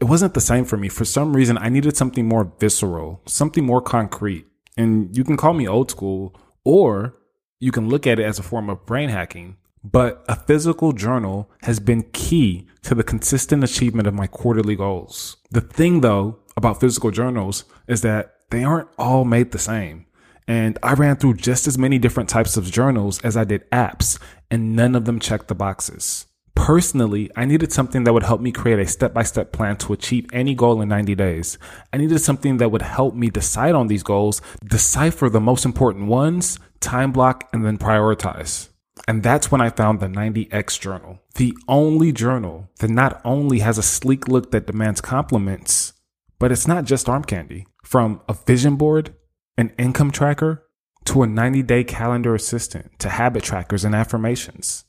[0.00, 0.88] it wasn't the same for me.
[0.88, 4.46] For some reason, I needed something more visceral, something more concrete.
[4.76, 7.14] And you can call me old school, or
[7.60, 9.58] you can look at it as a form of brain hacking.
[9.84, 15.36] But a physical journal has been key to the consistent achievement of my quarterly goals.
[15.50, 20.06] The thing, though, about physical journals is that they aren't all made the same.
[20.48, 24.20] And I ran through just as many different types of journals as I did apps,
[24.50, 26.26] and none of them checked the boxes.
[26.54, 29.92] Personally, I needed something that would help me create a step by step plan to
[29.92, 31.58] achieve any goal in 90 days.
[31.92, 36.06] I needed something that would help me decide on these goals, decipher the most important
[36.06, 38.68] ones, time block, and then prioritize.
[39.08, 43.78] And that's when I found the 90X journal, the only journal that not only has
[43.78, 45.92] a sleek look that demands compliments,
[46.38, 47.66] but it's not just arm candy.
[47.84, 49.14] From a vision board,
[49.56, 50.64] an income tracker,
[51.04, 54.84] to a 90 day calendar assistant, to habit trackers and affirmations.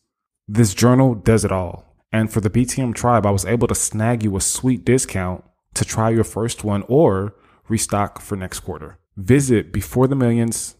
[0.47, 1.95] This journal does it all.
[2.11, 5.43] And for the BTM tribe, I was able to snag you a sweet discount
[5.75, 7.35] to try your first one or
[7.67, 8.97] restock for next quarter.
[9.15, 10.76] Visit beforethemillions.com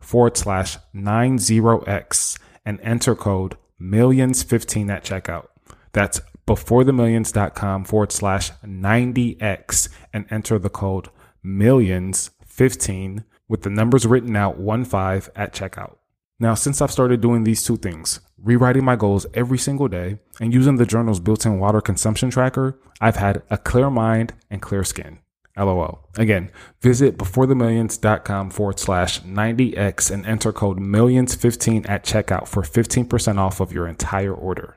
[0.00, 5.48] forward slash 90x and enter code millions15 at checkout.
[5.92, 11.08] That's beforethemillions.com forward slash 90x and enter the code
[11.44, 15.96] millions15 with the numbers written out 1 5 at checkout.
[16.38, 20.52] Now, since I've started doing these two things, rewriting my goals every single day and
[20.52, 24.84] using the journal's built in water consumption tracker, I've had a clear mind and clear
[24.84, 25.20] skin.
[25.56, 26.08] LOL.
[26.16, 26.50] Again,
[26.80, 33.72] visit beforethemillions.com forward slash 90x and enter code millions15 at checkout for 15% off of
[33.72, 34.76] your entire order.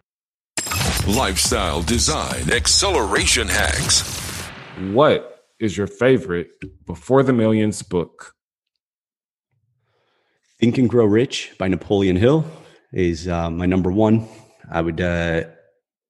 [1.07, 4.01] Lifestyle design acceleration hacks.
[4.91, 6.49] What is your favorite
[6.85, 8.33] Before the Millions book?
[10.59, 12.45] Think and Grow Rich by Napoleon Hill
[12.91, 14.27] is uh, my number one.
[14.69, 15.43] I would uh,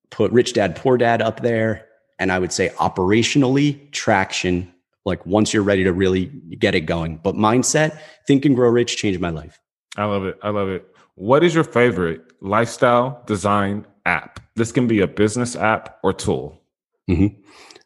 [0.10, 1.86] put Rich Dad Poor Dad up there.
[2.20, 4.72] And I would say operationally, traction,
[5.06, 6.26] like once you're ready to really
[6.60, 7.18] get it going.
[7.18, 9.60] But mindset, Think and Grow Rich changed my life.
[9.98, 10.38] I love it.
[10.44, 10.86] I love it.
[11.16, 14.40] What is your favorite lifestyle design app?
[14.56, 16.62] This can be a business app or tool.
[17.08, 17.28] hmm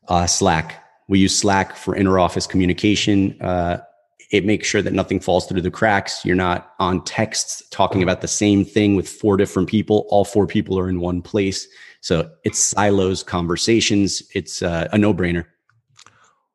[0.08, 0.84] Uh, Slack.
[1.08, 3.40] We use Slack for inter office communication.
[3.42, 3.78] Uh,
[4.32, 6.26] it makes sure that nothing falls through the cracks.
[6.26, 10.08] You're not on texts talking about the same thing with four different people.
[10.10, 11.68] All four people are in one place.
[12.04, 14.24] So it's silos conversations.
[14.36, 15.46] It's uh, a no brainer.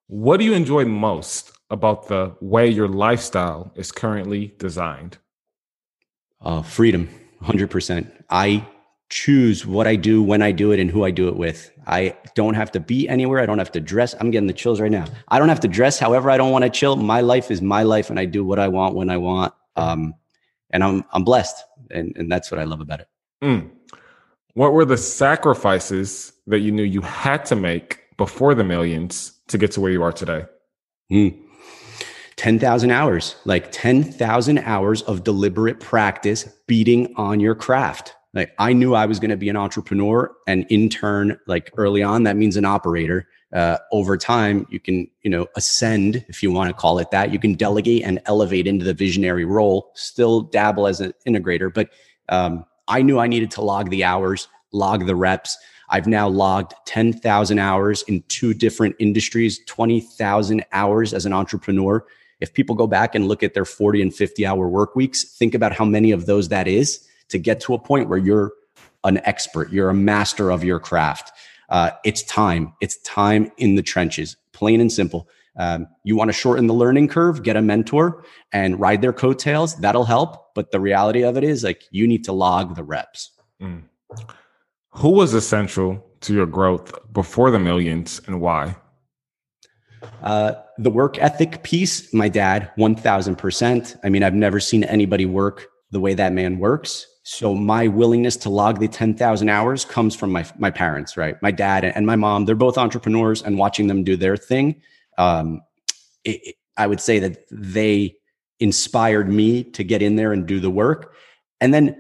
[0.09, 5.17] What do you enjoy most about the way your lifestyle is currently designed?
[6.43, 7.09] Uh, freedom,
[7.43, 8.13] 100%.
[8.29, 8.63] I
[9.09, 11.71] choose what I do, when I do it, and who I do it with.
[11.87, 13.41] I don't have to be anywhere.
[13.41, 14.15] I don't have to dress.
[14.21, 15.07] I'm getting the chills right now.
[15.29, 16.97] I don't have to dress however I don't want to chill.
[16.97, 19.55] My life is my life, and I do what I want when I want.
[19.77, 20.13] Um,
[20.69, 21.57] and I'm I'm blessed,
[21.91, 23.09] and and that's what I love about it.
[23.43, 23.71] Mm.
[24.55, 29.59] What were the sacrifices that you knew you had to make before the millions to
[29.59, 30.47] get to where you are today?
[31.13, 31.39] Mm.
[32.37, 38.15] 10,000 hours, like 10,000 hours of deliberate practice beating on your craft.
[38.33, 42.23] Like I knew I was going to be an entrepreneur and intern like early on.
[42.23, 43.27] That means an operator.
[43.53, 47.33] Uh, over time, you can, you know, ascend, if you want to call it that.
[47.33, 51.73] You can delegate and elevate into the visionary role, still dabble as an integrator.
[51.73, 51.89] But
[52.29, 55.57] um, I knew I needed to log the hours, log the reps.
[55.91, 62.05] I've now logged 10,000 hours in two different industries, 20,000 hours as an entrepreneur.
[62.41, 65.55] If people go back and look at their 40 and 50 hour work weeks, think
[65.55, 68.53] about how many of those that is to get to a point where you're
[69.05, 71.33] an expert, you're a master of your craft.
[71.69, 72.73] Uh, it's time.
[72.81, 75.29] It's time in the trenches, plain and simple.
[75.59, 79.75] Um, you want to shorten the learning curve, get a mentor and ride their coattails.
[79.77, 80.55] That'll help.
[80.55, 83.33] But the reality of it is, like, you need to log the reps.
[83.61, 83.83] Mm.
[84.91, 88.77] Who was essential to your growth before the millions and why?
[90.23, 93.97] Uh, the work ethic piece, my dad, 1000%.
[94.03, 97.07] I mean, I've never seen anybody work the way that man works.
[97.25, 101.41] So my willingness to log the 10,000 hours comes from my, my parents, right?
[101.43, 104.81] My dad and my mom, they're both entrepreneurs and watching them do their thing.
[105.19, 105.61] Um,
[106.25, 108.15] it, it, I would say that they
[108.61, 111.15] inspired me to get in there and do the work.
[111.61, 111.97] And then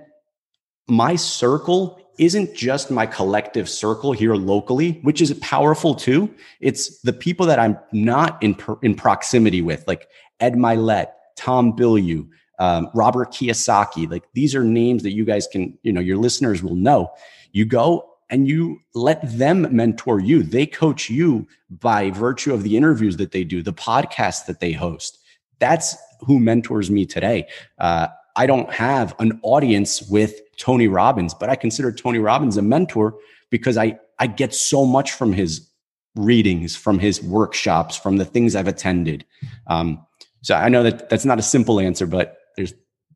[0.88, 6.34] my circle isn't just my collective circle here locally, which is powerful too.
[6.60, 10.08] It's the people that I'm not in, in proximity with, like
[10.40, 14.10] Ed Mylett, Tom Bilyeu, um, Robert Kiyosaki.
[14.10, 17.08] Like these are names that you guys can, you know, your listeners will know.
[17.52, 20.42] You go and you let them mentor you.
[20.42, 24.72] They coach you by virtue of the interviews that they do, the podcasts that they
[24.72, 25.18] host.
[25.58, 27.48] That's who mentors me today.
[27.78, 32.62] Uh, I don't have an audience with Tony Robbins, but I consider Tony Robbins a
[32.62, 33.16] mentor
[33.50, 35.68] because I, I get so much from his
[36.14, 39.24] readings, from his workshops, from the things I've attended.
[39.66, 40.04] Um,
[40.42, 42.74] so I know that that's not a simple answer, but there's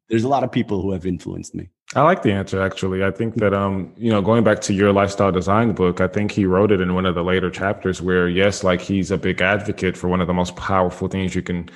[0.08, 1.70] there's a lot of people who have influenced me.
[1.94, 3.04] I like the answer actually.
[3.04, 6.32] I think that um, you know, going back to your lifestyle design book, I think
[6.32, 9.42] he wrote it in one of the later chapters where yes, like he's a big
[9.42, 11.68] advocate for one of the most powerful things you can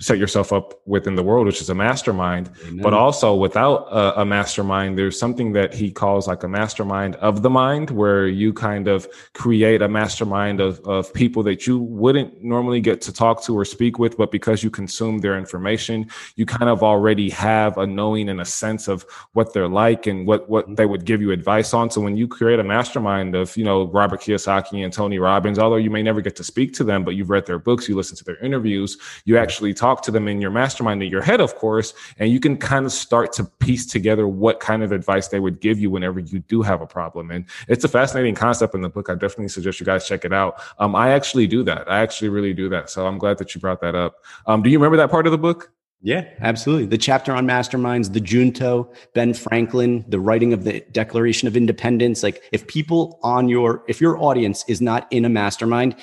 [0.00, 2.50] set yourself up within the world, which is a mastermind.
[2.66, 2.82] Amen.
[2.82, 7.42] But also without a, a, mastermind, there's something that he calls like a mastermind of
[7.42, 12.42] the mind, where you kind of create a mastermind of, of people that you wouldn't
[12.42, 16.46] normally get to talk to or speak with, but because you consume their information, you
[16.46, 20.48] kind of already have a knowing and a sense of what they're like and what,
[20.48, 20.74] what mm-hmm.
[20.74, 21.90] they would give you advice on.
[21.90, 25.76] So when you create a mastermind of, you know, Robert Kiyosaki and Tony Robbins, although
[25.76, 28.16] you may never get to speak to them, but you've read their books, you listen
[28.16, 31.54] to their interviews, you actually talk to them in your mastermind in your head, of
[31.56, 35.40] course, and you can kind of start to piece together what kind of advice they
[35.40, 37.30] would give you whenever you do have a problem.
[37.30, 39.10] And it's a fascinating concept in the book.
[39.10, 40.60] I definitely suggest you guys check it out.
[40.78, 41.90] Um, I actually do that.
[41.90, 42.88] I actually really do that.
[42.88, 44.16] So I'm glad that you brought that up.
[44.46, 45.70] Um, do you remember that part of the book?
[46.00, 46.86] Yeah, absolutely.
[46.86, 52.22] The chapter on masterminds, the junto, Ben Franklin, the writing of the Declaration of Independence.
[52.22, 55.96] Like if people on your, if your audience is not in a mastermind,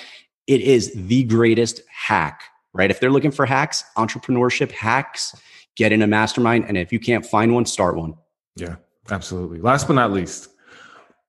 [0.48, 2.42] it is the greatest hack
[2.72, 2.90] right?
[2.90, 5.34] If they're looking for hacks, entrepreneurship hacks,
[5.76, 6.64] get in a mastermind.
[6.68, 8.14] And if you can't find one, start one.
[8.56, 8.76] Yeah,
[9.10, 9.60] absolutely.
[9.60, 10.48] Last but not least,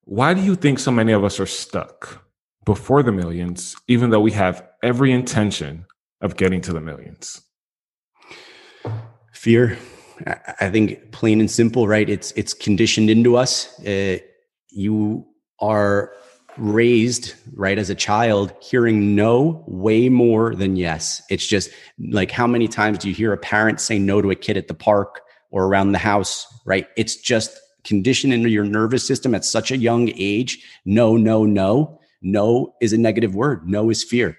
[0.05, 2.25] why do you think so many of us are stuck
[2.65, 5.85] before the millions, even though we have every intention
[6.21, 7.41] of getting to the millions?
[9.33, 9.77] Fear.
[10.59, 12.09] I think plain and simple, right?
[12.09, 13.79] It's it's conditioned into us.
[13.85, 14.19] Uh,
[14.69, 15.25] you
[15.59, 16.13] are
[16.57, 21.21] raised right as a child hearing no way more than yes.
[21.29, 24.35] It's just like how many times do you hear a parent say no to a
[24.35, 26.87] kid at the park or around the house right?
[26.95, 30.63] It's just conditioned into your nervous system at such a young age.
[30.85, 31.99] No no no.
[32.21, 33.67] No is a negative word.
[33.67, 34.37] No is fear.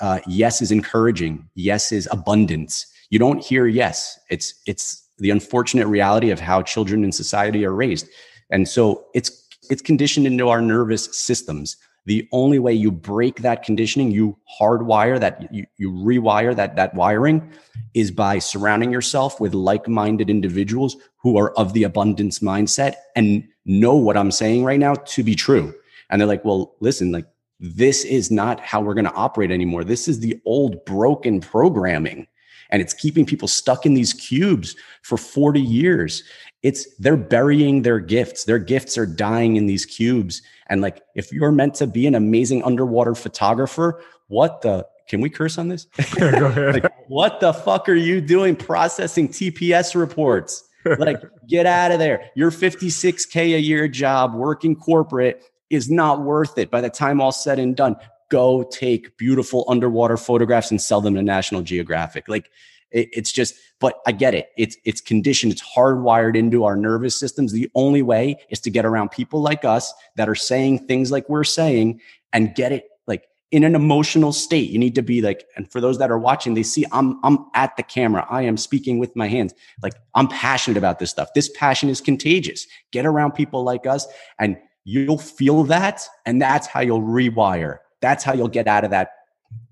[0.00, 1.48] Uh, yes is encouraging.
[1.54, 2.86] Yes is abundance.
[3.10, 4.18] You don't hear yes.
[4.30, 8.08] It's it's the unfortunate reality of how children in society are raised.
[8.50, 11.76] And so it's it's conditioned into our nervous systems.
[12.06, 16.94] The only way you break that conditioning, you hardwire that, you, you rewire that, that
[16.94, 17.50] wiring
[17.94, 23.96] is by surrounding yourself with like-minded individuals who are of the abundance mindset and know
[23.96, 25.74] what I'm saying right now to be true.
[26.10, 27.26] And they're like, well, listen, like
[27.58, 29.84] this is not how we're going to operate anymore.
[29.84, 32.26] This is the old broken programming
[32.70, 36.24] and it's keeping people stuck in these cubes for 40 years.
[36.64, 38.44] It's they're burying their gifts.
[38.44, 40.42] Their gifts are dying in these cubes.
[40.68, 45.28] And like, if you're meant to be an amazing underwater photographer, what the can we
[45.28, 45.84] curse on this?
[46.18, 46.82] Go ahead.
[46.82, 50.64] like, what the fuck are you doing processing TPS reports?
[50.98, 52.30] like, get out of there.
[52.34, 57.32] Your 56K a year job working corporate is not worth it by the time all
[57.32, 57.96] said and done.
[58.30, 62.26] Go take beautiful underwater photographs and sell them to National Geographic.
[62.26, 62.50] Like,
[62.94, 64.48] it, it's just, but I get it.
[64.56, 65.52] It's it's conditioned.
[65.52, 67.52] It's hardwired into our nervous systems.
[67.52, 71.28] The only way is to get around people like us that are saying things like
[71.28, 72.00] we're saying
[72.32, 74.70] and get it like in an emotional state.
[74.70, 77.44] You need to be like, and for those that are watching, they see I'm I'm
[77.54, 78.26] at the camera.
[78.30, 79.52] I am speaking with my hands.
[79.82, 81.28] Like I'm passionate about this stuff.
[81.34, 82.66] This passion is contagious.
[82.92, 84.06] Get around people like us
[84.38, 86.08] and you'll feel that.
[86.24, 87.78] And that's how you'll rewire.
[88.00, 89.10] That's how you'll get out of that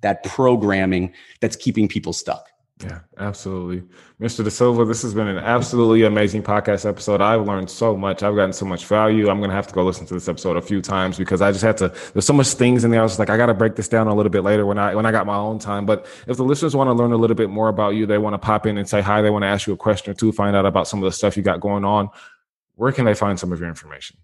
[0.01, 2.52] that programming that's keeping people stuck.
[2.83, 3.87] Yeah, absolutely.
[4.21, 4.43] Mr.
[4.43, 7.21] De Silva, this has been an absolutely amazing podcast episode.
[7.21, 8.23] I've learned so much.
[8.23, 9.29] I've gotten so much value.
[9.29, 11.53] I'm going to have to go listen to this episode a few times because I
[11.53, 13.01] just had to, there's so much things in there.
[13.01, 14.95] I was like, I got to break this down a little bit later when I,
[14.95, 15.87] when I got my own time.
[15.87, 18.35] But if the listeners want to learn a little bit more about you, they want
[18.35, 20.33] to pop in and say hi, they want to ask you a question or two,
[20.33, 22.11] find out about some of the stuff you got going on,
[22.75, 24.17] where can they find some of your information?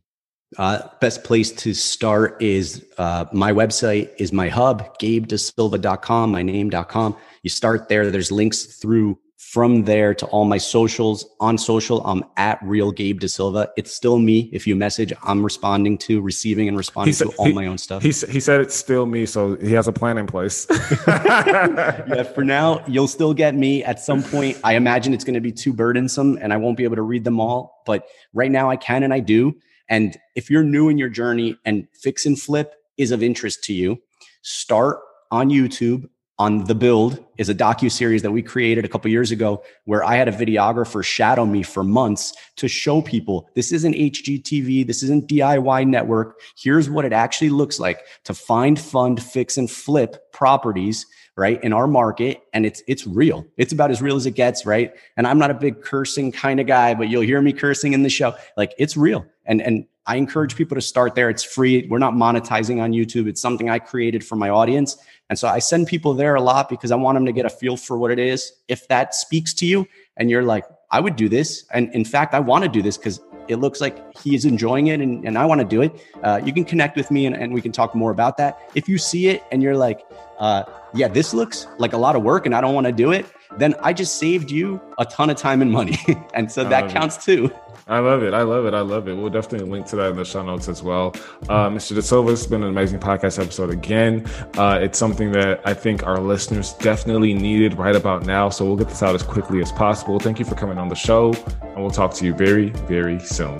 [0.56, 7.16] Uh, best place to start is uh, my website is my hub, gabedesilva.com, my name.com.
[7.42, 8.10] You start there.
[8.10, 11.24] There's links through from there to all my socials.
[11.40, 13.70] On social, I'm at real Gabe De Silva.
[13.76, 14.50] It's still me.
[14.52, 17.78] If you message, I'm responding to, receiving, and responding said, to all he, my own
[17.78, 18.02] stuff.
[18.02, 20.66] He, he said it's still me, so he has a plan in place.
[21.06, 23.82] yeah, for now, you'll still get me.
[23.84, 26.84] At some point, I imagine it's going to be too burdensome and I won't be
[26.84, 27.82] able to read them all.
[27.86, 29.54] But right now, I can and I do.
[29.88, 33.72] And if you're new in your journey and fix and flip is of interest to
[33.72, 33.98] you,
[34.42, 34.98] start
[35.30, 36.08] on YouTube
[36.38, 40.04] on the build is a docu series that we created a couple years ago where
[40.04, 45.02] i had a videographer shadow me for months to show people this isn't hgtv this
[45.02, 46.40] isn't diy network.
[46.56, 51.72] Here's what it actually looks like to find fund fix and flip properties right in
[51.72, 52.42] our market.
[52.52, 53.46] And it's it's real.
[53.56, 54.92] It's about as real as it gets right?
[55.16, 58.02] And i'm not a big cursing kind of guy but you'll hear me cursing in
[58.02, 58.34] the show.
[58.56, 59.26] Like it's real.
[59.44, 61.30] And and i encourage people to start there.
[61.30, 61.86] It's free.
[61.88, 63.28] We're not monetizing on youtube.
[63.28, 64.96] It's something i created for my audience
[65.28, 67.50] and so i send people there a lot because i want them to get a
[67.50, 71.16] feel for what it is if that speaks to you and you're like i would
[71.16, 74.34] do this and in fact i want to do this because it looks like he
[74.34, 76.06] is enjoying it and, and I want to do it.
[76.22, 78.70] Uh, you can connect with me and, and, we can talk more about that.
[78.74, 80.04] If you see it and you're like,
[80.38, 80.64] uh,
[80.94, 83.26] yeah, this looks like a lot of work and I don't want to do it,
[83.56, 85.98] then I just saved you a ton of time and money.
[86.34, 87.22] and so that counts it.
[87.22, 87.52] too.
[87.86, 88.34] I love it.
[88.34, 88.74] I love it.
[88.74, 89.14] I love it.
[89.14, 91.14] We'll definitely link to that in the show notes as well.
[91.48, 91.94] Uh, Mr.
[91.94, 94.26] De Silva, it's been an amazing podcast episode again.
[94.58, 98.50] Uh, it's something that I think our listeners definitely needed right about now.
[98.50, 100.18] So we'll get this out as quickly as possible.
[100.20, 101.32] Thank you for coming on the show,
[101.62, 103.58] and we'll talk to you very, very soon.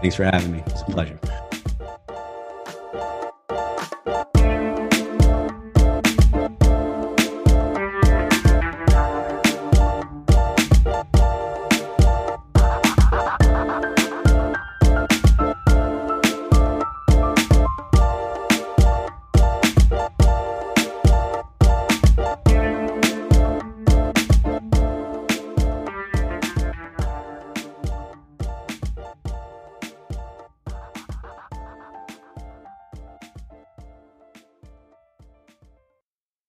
[0.00, 0.62] Thanks for having me.
[0.66, 1.18] It's a pleasure.